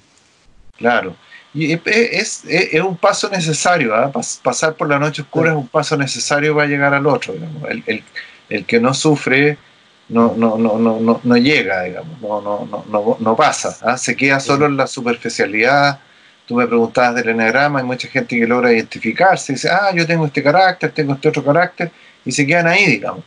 [0.78, 1.16] Claro,
[1.54, 4.12] y es, es, es un paso necesario, ¿eh?
[4.42, 5.58] pasar por la noche oscura sí.
[5.58, 7.70] es un paso necesario para llegar al otro, digamos.
[7.70, 8.04] El, el,
[8.50, 9.58] el que no sufre
[10.12, 13.98] no, no, no, no, no, llega, digamos, no, no, no, no, no pasa, ¿ah?
[13.98, 16.00] se queda solo en la superficialidad.
[16.46, 20.26] Tú me preguntabas del enagrama, hay mucha gente que logra identificarse, dice, ah, yo tengo
[20.26, 21.92] este carácter, tengo este otro carácter,
[22.26, 23.24] y se quedan ahí, digamos.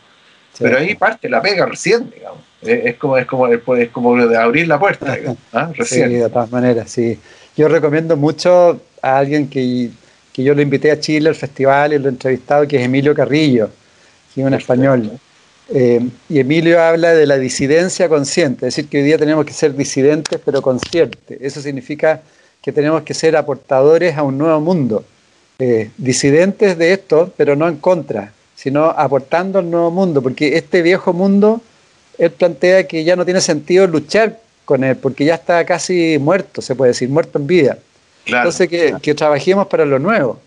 [0.57, 0.63] Sí.
[0.63, 2.39] Pero ahí parte la pega recién, digamos.
[2.61, 5.69] Es como, es como, es como de abrir la puerta, digamos, ¿ah?
[5.73, 6.09] recién.
[6.09, 7.19] Sí, de todas maneras, sí.
[7.57, 9.89] Yo recomiendo mucho a alguien que,
[10.33, 13.13] que yo lo invité a Chile al festival y lo he entrevistado, que es Emilio
[13.13, 13.69] Carrillo,
[14.33, 15.11] que es un español.
[15.69, 15.99] Eh,
[16.29, 19.75] y Emilio habla de la disidencia consciente, es decir, que hoy día tenemos que ser
[19.75, 21.39] disidentes pero conscientes.
[21.41, 22.21] Eso significa
[22.61, 25.03] que tenemos que ser aportadores a un nuevo mundo.
[25.59, 30.81] Eh, disidentes de esto, pero no en contra, sino aportando al nuevo mundo, porque este
[30.81, 31.61] viejo mundo,
[32.17, 36.61] él plantea que ya no tiene sentido luchar con él, porque ya está casi muerto,
[36.61, 37.77] se puede decir, muerto en vida.
[38.23, 38.99] Claro, Entonces, que, claro.
[39.01, 40.39] que trabajemos para lo nuevo.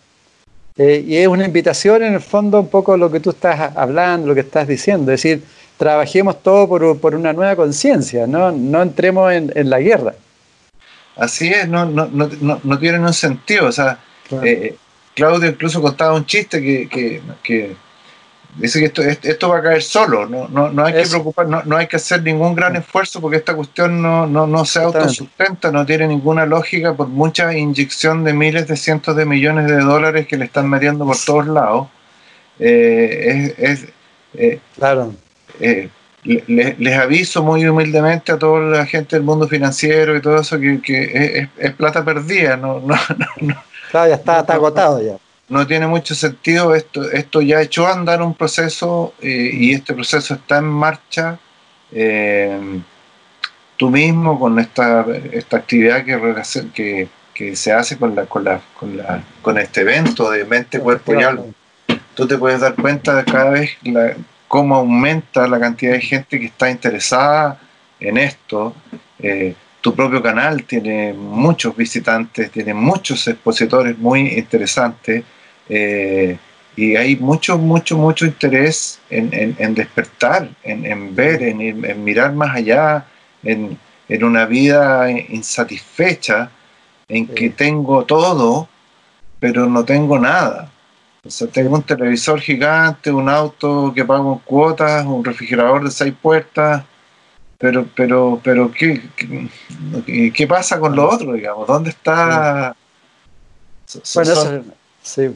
[0.77, 4.29] Eh, y es una invitación en el fondo un poco lo que tú estás hablando,
[4.29, 5.43] lo que estás diciendo, es decir,
[5.77, 8.53] trabajemos todo por, por una nueva conciencia, ¿no?
[8.53, 10.15] no entremos en, en, la guerra.
[11.17, 13.99] Así es, no, no, no, no tiene un sentido, o sea,
[14.29, 14.47] claro.
[14.47, 14.77] eh,
[15.15, 17.77] Claudio incluso contaba un chiste que, que, que
[18.57, 21.03] dice que esto, esto, va a caer solo, no, no, no hay Eso.
[21.03, 24.47] que preocupar, no, no, hay que hacer ningún gran esfuerzo porque esta cuestión no, no,
[24.47, 29.25] no se autosustenta, no tiene ninguna lógica por mucha inyección de miles de cientos de
[29.25, 31.89] millones de dólares que le están metiendo por todos lados.
[32.59, 33.89] Eh, es, es
[34.35, 35.15] eh, claro.
[35.61, 35.89] Eh,
[36.25, 40.59] les, les, aviso muy humildemente a toda la gente del mundo financiero y todo eso
[40.59, 42.97] que, que es, es, plata perdida, no, no,
[43.41, 45.17] no, Claro, ya está, está agotado ya
[45.49, 46.75] no tiene mucho sentido.
[46.75, 51.39] Esto, esto ya echó a andar un proceso eh, y este proceso está en marcha.
[51.93, 52.81] Eh,
[53.77, 56.19] tú mismo con esta, esta actividad que,
[56.75, 60.81] que, que, se hace con, la, con, la, con, la, con este evento de mente,
[60.81, 61.45] cuerpo y alma,
[62.15, 64.15] tú te puedes dar cuenta de cada vez la,
[64.49, 67.61] cómo aumenta la cantidad de gente que está interesada
[68.01, 68.75] en esto.
[69.21, 75.23] Eh, tu propio canal tiene muchos visitantes, tiene muchos expositores muy interesantes.
[75.69, 76.39] Eh,
[76.79, 82.33] y hay mucho, mucho, mucho interés en, en, en despertar, en, en ver, en, mirar
[82.33, 83.05] más allá,
[83.43, 83.77] en,
[84.23, 86.51] una vida insatisfecha,
[87.09, 88.69] en que tengo todo,
[89.41, 90.71] pero no tengo nada.
[91.27, 95.91] O sea, tengo un televisor gigante, un auto que pago en cuotas, un refrigerador de
[95.91, 96.85] seis puertas,
[97.59, 101.67] pero, pero, pero, ¿qué, qué, qué pasa con lo otro, digamos?
[101.67, 102.77] ¿Dónde está...?
[104.15, 104.65] Bueno, eso,
[105.03, 105.29] sí.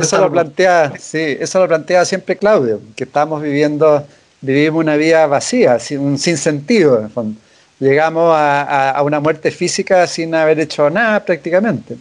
[0.00, 4.06] Eso lo, plantea, sí, eso lo plantea siempre Claudio, que estamos viviendo,
[4.40, 7.40] vivimos una vida vacía, sin, sin sentido, en fondo.
[7.80, 11.96] Llegamos a, a, a, una muerte física sin haber hecho nada prácticamente.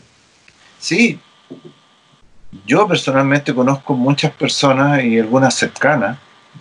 [0.78, 1.20] Sí,
[2.66, 6.18] yo personalmente conozco muchas personas y algunas cercanas,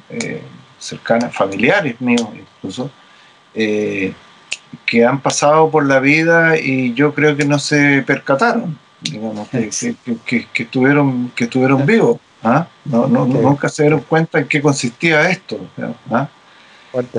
[0.09, 0.43] eh,
[0.79, 2.91] cercanas, familiares míos incluso,
[3.55, 4.13] eh,
[4.87, 9.71] que han pasado por la vida y yo creo que no se percataron, digamos, que,
[10.63, 12.19] estuvieron, que estuvieron vivos.
[12.43, 12.67] ¿ah?
[12.85, 15.59] No, no, Nunca se dieron cuenta en qué consistía esto.
[16.11, 16.29] ¿ah?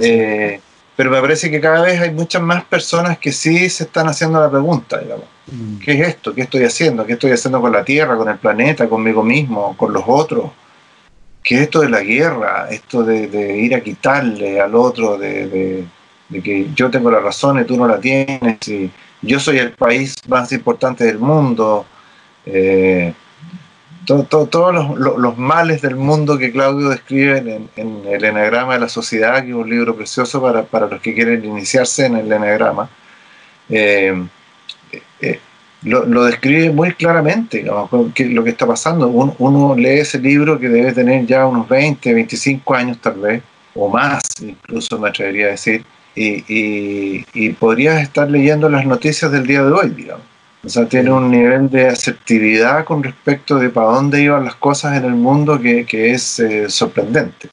[0.01, 0.59] Eh,
[0.95, 4.39] pero me parece que cada vez hay muchas más personas que sí se están haciendo
[4.39, 5.25] la pregunta, digamos.
[5.47, 5.79] Mm.
[5.79, 6.33] ¿Qué es esto?
[6.33, 7.05] ¿Qué estoy haciendo?
[7.05, 10.51] ¿Qué estoy haciendo con la Tierra, con el planeta, conmigo mismo, con los otros?
[11.43, 12.67] ¿Qué es esto de la guerra?
[12.69, 15.85] Esto de, ir a quitarle al otro, de,
[16.31, 18.91] que yo tengo la razón y tú no la tienes, y
[19.21, 21.85] yo soy el país más importante del mundo.
[22.45, 23.13] Eh,
[24.05, 27.37] todos los, males del mundo que Claudio describe
[27.75, 31.45] en, el Enagrama de la Sociedad, que es un libro precioso para, los que quieren
[31.45, 32.89] iniciarse en el Enagrama,
[33.69, 34.27] eh,
[35.21, 35.39] eh,
[35.83, 39.07] lo, describe muy claramente lo que está pasando.
[39.07, 43.43] Uno, lee ese libro que debe tener ya unos 20, 25 años tal vez,
[43.75, 45.85] o más, incluso me atrevería a decir,
[46.15, 50.31] y, y, y podrías estar leyendo las noticias del día de hoy, digamos
[50.63, 54.95] o sea, tiene un nivel de asertividad con respecto de para dónde iban las cosas
[54.95, 57.49] en el mundo que, es eh, sorprendente.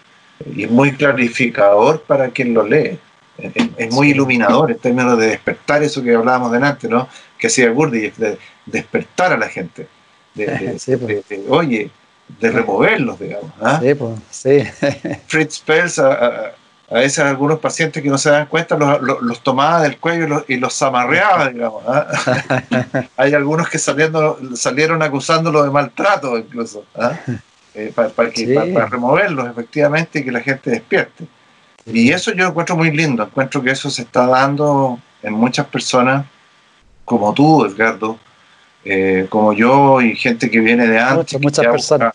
[0.55, 2.99] Y es muy clarificador para quien lo lee.
[3.39, 7.09] Es, muy iluminador en términos de despertar eso que hablábamos delante, ¿no?
[7.39, 8.37] Que hacía Gurdjieff, de
[8.67, 9.89] despertar a la gente.
[10.35, 11.25] De, pues.
[11.49, 11.91] oye,
[12.41, 13.53] de removerlos, digamos.
[13.61, 13.81] ¿ah?
[13.83, 14.63] Sí, pues, sí.
[15.29, 16.53] Fritz Perls a
[16.94, 20.81] veces algunos pacientes que no se dan cuenta los, los, tomaba del cuello y los,
[20.82, 21.82] amarreaba, digamos.
[21.86, 22.06] ¿ah?
[23.16, 27.12] Hay algunos que saliendo, salieron acusándolo de maltrato incluso, ¿ah?
[27.74, 31.27] eh, para, para, removerlos efectivamente y que la gente despierte.
[31.85, 36.27] Y eso yo encuentro muy lindo, encuentro que eso se está dando en muchas personas,
[37.05, 38.19] como tú, Edgardo,
[38.85, 41.40] eh, como yo y gente que viene de antes.
[41.40, 42.15] Muchas, personas.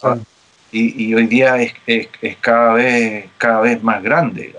[0.72, 4.56] y, y, hoy día es, es, es, cada, vez, cada vez más grande.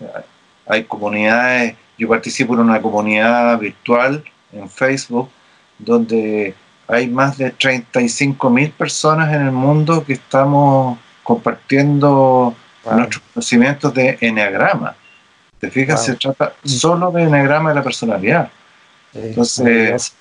[0.00, 0.24] Digamos.
[0.66, 5.30] Hay comunidades, yo participo en una comunidad virtual en Facebook
[5.78, 6.54] donde
[6.88, 12.54] hay más de 35 mil personas en el mundo que estamos compartiendo
[12.90, 14.94] nuestros conocimientos de enneagrama.
[15.58, 16.04] ¿Te fijas?
[16.04, 18.50] Se trata solo de enneagrama de la personalidad.
[19.14, 20.14] Entonces,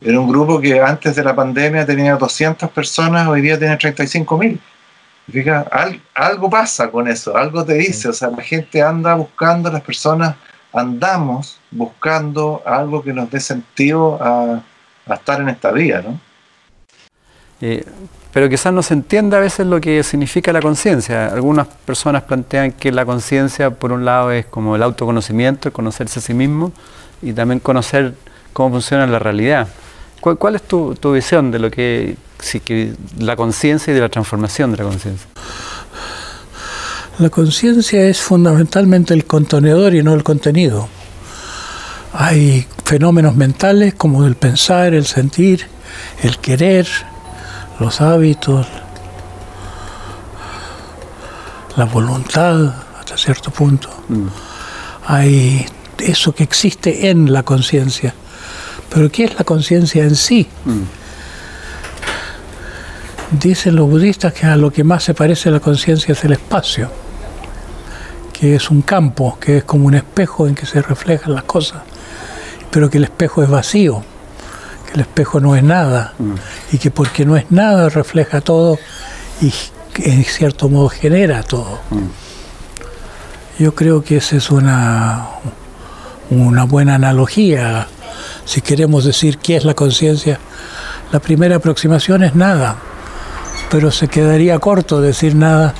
[0.00, 4.38] era un grupo que antes de la pandemia tenía 200 personas, hoy día tiene 35
[4.38, 4.60] mil
[6.14, 10.36] algo pasa con eso, algo te dice, o sea, la gente anda buscando, las personas
[10.72, 14.62] andamos buscando algo que nos dé sentido a,
[15.12, 16.20] estar en esta vida, ¿no?
[17.60, 17.84] Eh,
[18.32, 21.26] pero quizás no se entienda a veces lo que significa la conciencia.
[21.26, 26.20] Algunas personas plantean que la conciencia, por un lado, es como el autoconocimiento, el conocerse
[26.20, 26.72] a sí mismo
[27.22, 28.14] y también conocer
[28.52, 29.66] cómo funciona la realidad.
[30.20, 32.16] ¿Cuál, es tu, visión de lo que,
[33.18, 35.26] la conciencia y de la transformación de la conciencia?
[37.18, 40.88] La conciencia es fundamentalmente el contenedor y no el contenido.
[42.12, 45.66] Hay fenómenos mentales como el pensar, el sentir,
[46.22, 46.86] el querer,
[47.78, 48.66] los hábitos,
[51.76, 53.88] la voluntad hasta cierto punto.
[54.08, 54.26] Mm.
[55.06, 55.66] Hay
[55.98, 58.14] eso que existe en la conciencia
[58.88, 60.48] pero ¿qué es la conciencia en sí?
[63.30, 66.90] Dicen los budistas que a lo que más se parece la conciencia es el espacio,
[68.32, 71.82] que es un campo, que es como un espejo en que se reflejan las cosas,
[72.70, 74.02] pero que el espejo es vacío,
[74.86, 76.14] que el espejo no es nada,
[76.72, 78.78] y que porque no es nada refleja todo
[79.40, 79.52] y
[80.02, 81.80] en cierto modo genera todo.
[83.58, 85.28] Yo creo que esa es una,
[86.30, 87.86] una buena analogía
[88.44, 90.38] si queremos decir qué es la conciencia,
[91.12, 92.76] la primera aproximación es nada,
[93.70, 95.74] pero se quedaría corto decir nada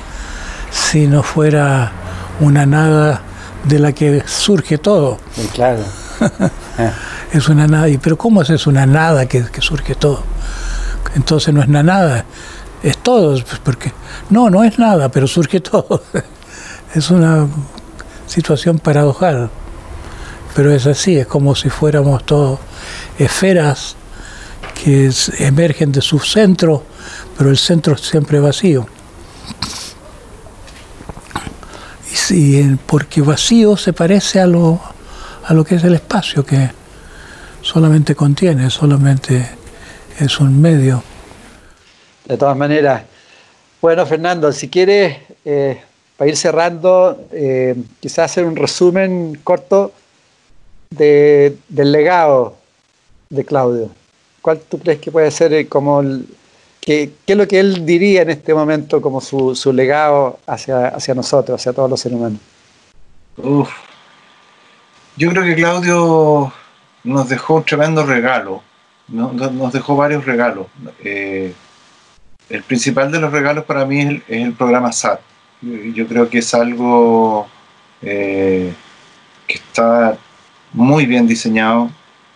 [0.71, 1.91] si no fuera
[2.39, 3.21] una nada
[3.65, 5.19] de la que surge todo.
[5.53, 5.83] Claro.
[7.33, 10.23] es una nada, pero ¿cómo es una nada que, surge todo?
[11.15, 12.25] Entonces no es nada,
[12.83, 13.91] es todo, pues, porque
[14.29, 16.03] no, no es nada, pero surge todo.
[16.95, 17.47] es una
[18.27, 19.49] situación paradojal
[20.55, 22.59] pero es así, es como si fuéramos todos
[23.17, 23.95] esferas
[24.83, 26.83] que emergen de su centro,
[27.37, 28.87] pero el centro es siempre vacío.
[32.29, 34.79] Y porque vacío se parece a lo,
[35.45, 36.69] a lo que es el espacio, que
[37.61, 39.49] solamente contiene, solamente
[40.19, 41.03] es un medio.
[42.25, 43.03] De todas maneras,
[43.81, 45.81] bueno, Fernando, si quieres, eh,
[46.15, 49.91] para ir cerrando, eh, quizás hacer un resumen corto
[50.91, 52.57] del legado
[53.29, 53.89] de Claudio?
[54.41, 56.03] ¿Cuál tú crees que puede ser eh, como
[56.79, 61.13] ¿qué, es lo que él diría en este momento como su, su legado hacia, hacia
[61.13, 62.39] nosotros, hacia todos los seres humanos?
[65.17, 66.51] Yo creo que Claudio
[67.03, 68.61] nos dejó un tremendo regalo,
[69.07, 70.67] nos dejó varios regalos.
[71.03, 71.53] Eh,
[72.49, 75.21] el principal de los regalos para mí es el, programa SAT.
[75.61, 77.47] Yo, creo que es algo
[78.01, 78.73] eh,
[79.47, 80.17] que está
[80.73, 81.89] muy bien diseñado.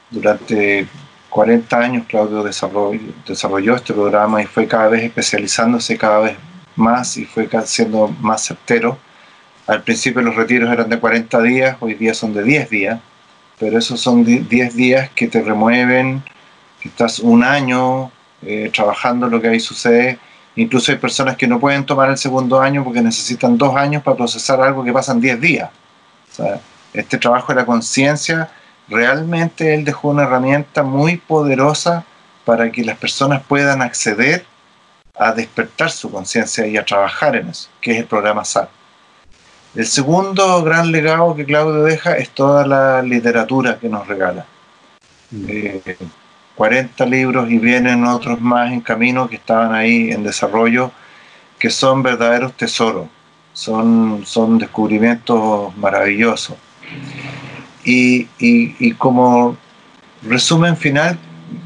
[0.09, 0.87] Durante
[1.29, 6.37] 40 años Claudio desarrolló, desarrolló este programa y fue cada vez especializándose cada vez
[6.75, 8.97] más y fue siendo más certero.
[9.67, 12.99] Al principio los retiros eran de 40 días, hoy día son de 10 días,
[13.59, 16.23] pero esos son 10 días que te remueven,
[16.79, 18.11] que estás un año
[18.43, 20.19] eh, trabajando lo que ahí sucede.
[20.55, 24.15] Incluso hay personas que no pueden tomar el segundo año porque necesitan dos años para
[24.15, 25.69] procesar algo que pasan 10 días.
[26.99, 28.49] Este trabajo de la conciencia,
[28.87, 32.05] realmente él dejó una herramienta muy poderosa
[32.45, 34.45] para que las personas puedan acceder
[35.17, 38.69] a despertar su conciencia y a trabajar en eso, que es el programa SAT.
[39.75, 44.45] El segundo gran legado que Claudio deja es toda la literatura que nos regala.
[46.55, 47.07] 40 mm.
[47.07, 50.91] eh, libros y vienen otros más en camino que estaban ahí en desarrollo,
[51.59, 53.07] que son verdaderos tesoros,
[53.51, 56.55] son, son descubrimientos maravillosos.
[57.83, 59.57] Y, como
[60.23, 61.17] resumen final,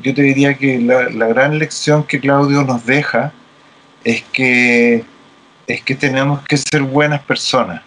[0.02, 3.32] yo te diría que la, gran lección que Claudio nos deja
[4.04, 5.06] es que,
[5.68, 7.82] es que tenemos que ser buenas personas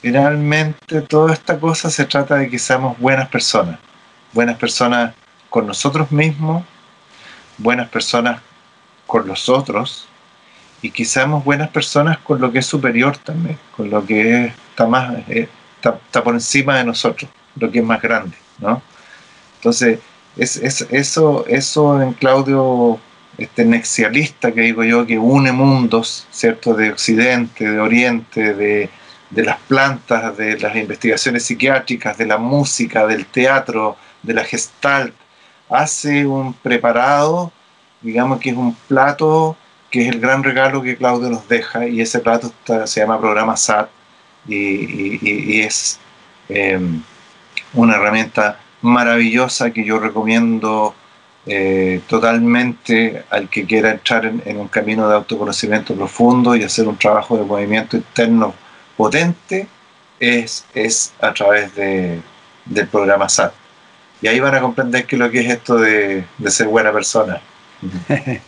[0.00, 3.78] Finalmente, toda esta cosa se trata de que seamos buenas personas.
[4.32, 5.14] Buenas personas
[5.50, 6.64] con nosotros mismos,
[7.56, 8.40] buenas personas
[9.06, 10.06] con los otros,
[10.82, 14.86] y que seamos buenas personas con lo que es superior también, con lo que está,
[14.86, 15.14] más,
[15.84, 18.36] eh, está, por encima de nosotros, lo que es más grande.
[18.58, 18.82] ¿no?
[19.56, 19.98] Entonces,
[20.36, 23.00] es, eso, eso en Claudio
[23.38, 26.74] este nexialista que digo yo, que une mundos, ¿cierto?
[26.74, 28.90] De Occidente, de Oriente, de,
[29.30, 35.14] de las plantas, de las investigaciones psiquiátricas, de la música, del teatro, de la gestalt,
[35.70, 37.52] hace un preparado,
[38.00, 39.56] digamos que es un plato
[39.90, 42.52] que es el gran regalo que Claudio nos deja y ese plato
[42.86, 43.88] se llama programa SAT
[44.48, 45.98] y, es
[46.48, 47.02] em,
[47.74, 50.94] una herramienta maravillosa que yo recomiendo
[51.46, 56.96] eh, totalmente al que quiera entrar en, un camino de autoconocimiento profundo y hacer un
[56.96, 58.54] trabajo de movimiento interno
[58.96, 59.66] potente
[60.20, 62.20] es, es a través de,
[62.66, 63.52] del programa SAT.
[64.20, 67.40] Y ahí van a comprender qué es lo que es esto de, ser buena persona.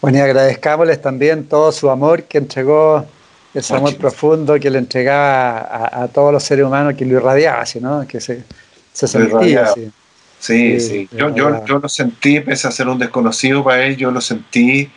[0.00, 3.06] bueno, y agradezcámosles también todo su amor que entregó,
[3.54, 8.06] ese amor profundo que le entregaba a, todos los seres humanos, que lo irradiaba, ¿no?
[8.06, 8.44] que se,
[8.92, 9.90] se sentía así.
[10.38, 11.08] Sí, sí.
[11.12, 14.90] Yo, yo, yo, lo sentí, pese a ser un desconocido para él, yo lo sentí,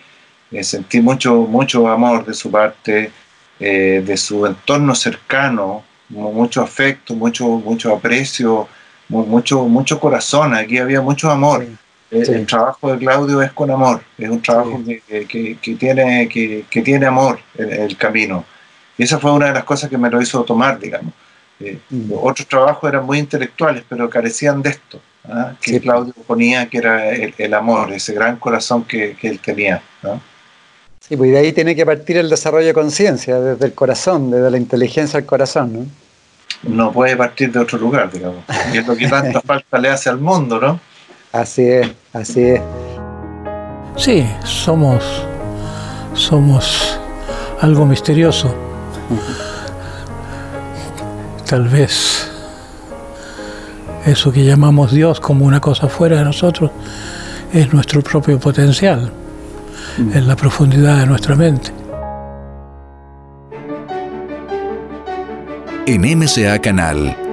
[0.51, 3.11] eh, sentí mucho, mucho amor de su parte,
[3.59, 8.67] eh, de su entorno cercano, mucho afecto, mucho, mucho aprecio,
[9.09, 11.65] mucho, mucho corazón, aquí había mucho amor.
[12.11, 17.05] El, trabajo de Claudio es con amor, es un trabajo que, que, tiene, que, tiene
[17.05, 18.45] amor en el, camino.
[18.97, 21.13] Y esa fue una de las cosas que me lo hizo tomar, digamos.
[21.59, 22.11] Eh, mm.
[22.21, 25.53] Otros trabajos eran muy intelectuales, pero carecían de esto, ¿ah?
[25.59, 29.81] que Claudio ponía que era el, amor, ese gran corazón que, él tenía.
[30.99, 34.51] Sí, pues de ahí tiene que partir el desarrollo de conciencia, desde el corazón, desde
[34.51, 35.85] la inteligencia al corazón, ¿no?
[36.63, 38.43] No puede partir de otro lugar, digamos.
[38.73, 40.79] Y es lo que tanta falta le hace al mundo, ¿no?
[41.35, 42.61] Así es, así es.
[43.97, 45.03] Sí, somos,
[46.13, 46.97] somos
[47.59, 48.55] algo misterioso.
[51.45, 52.31] Tal vez
[54.05, 56.71] eso que llamamos Dios como una cosa fuera de nosotros
[57.51, 59.11] es nuestro propio potencial
[59.97, 61.69] en la profundidad de nuestra mente.
[65.85, 67.24] En MCA Canal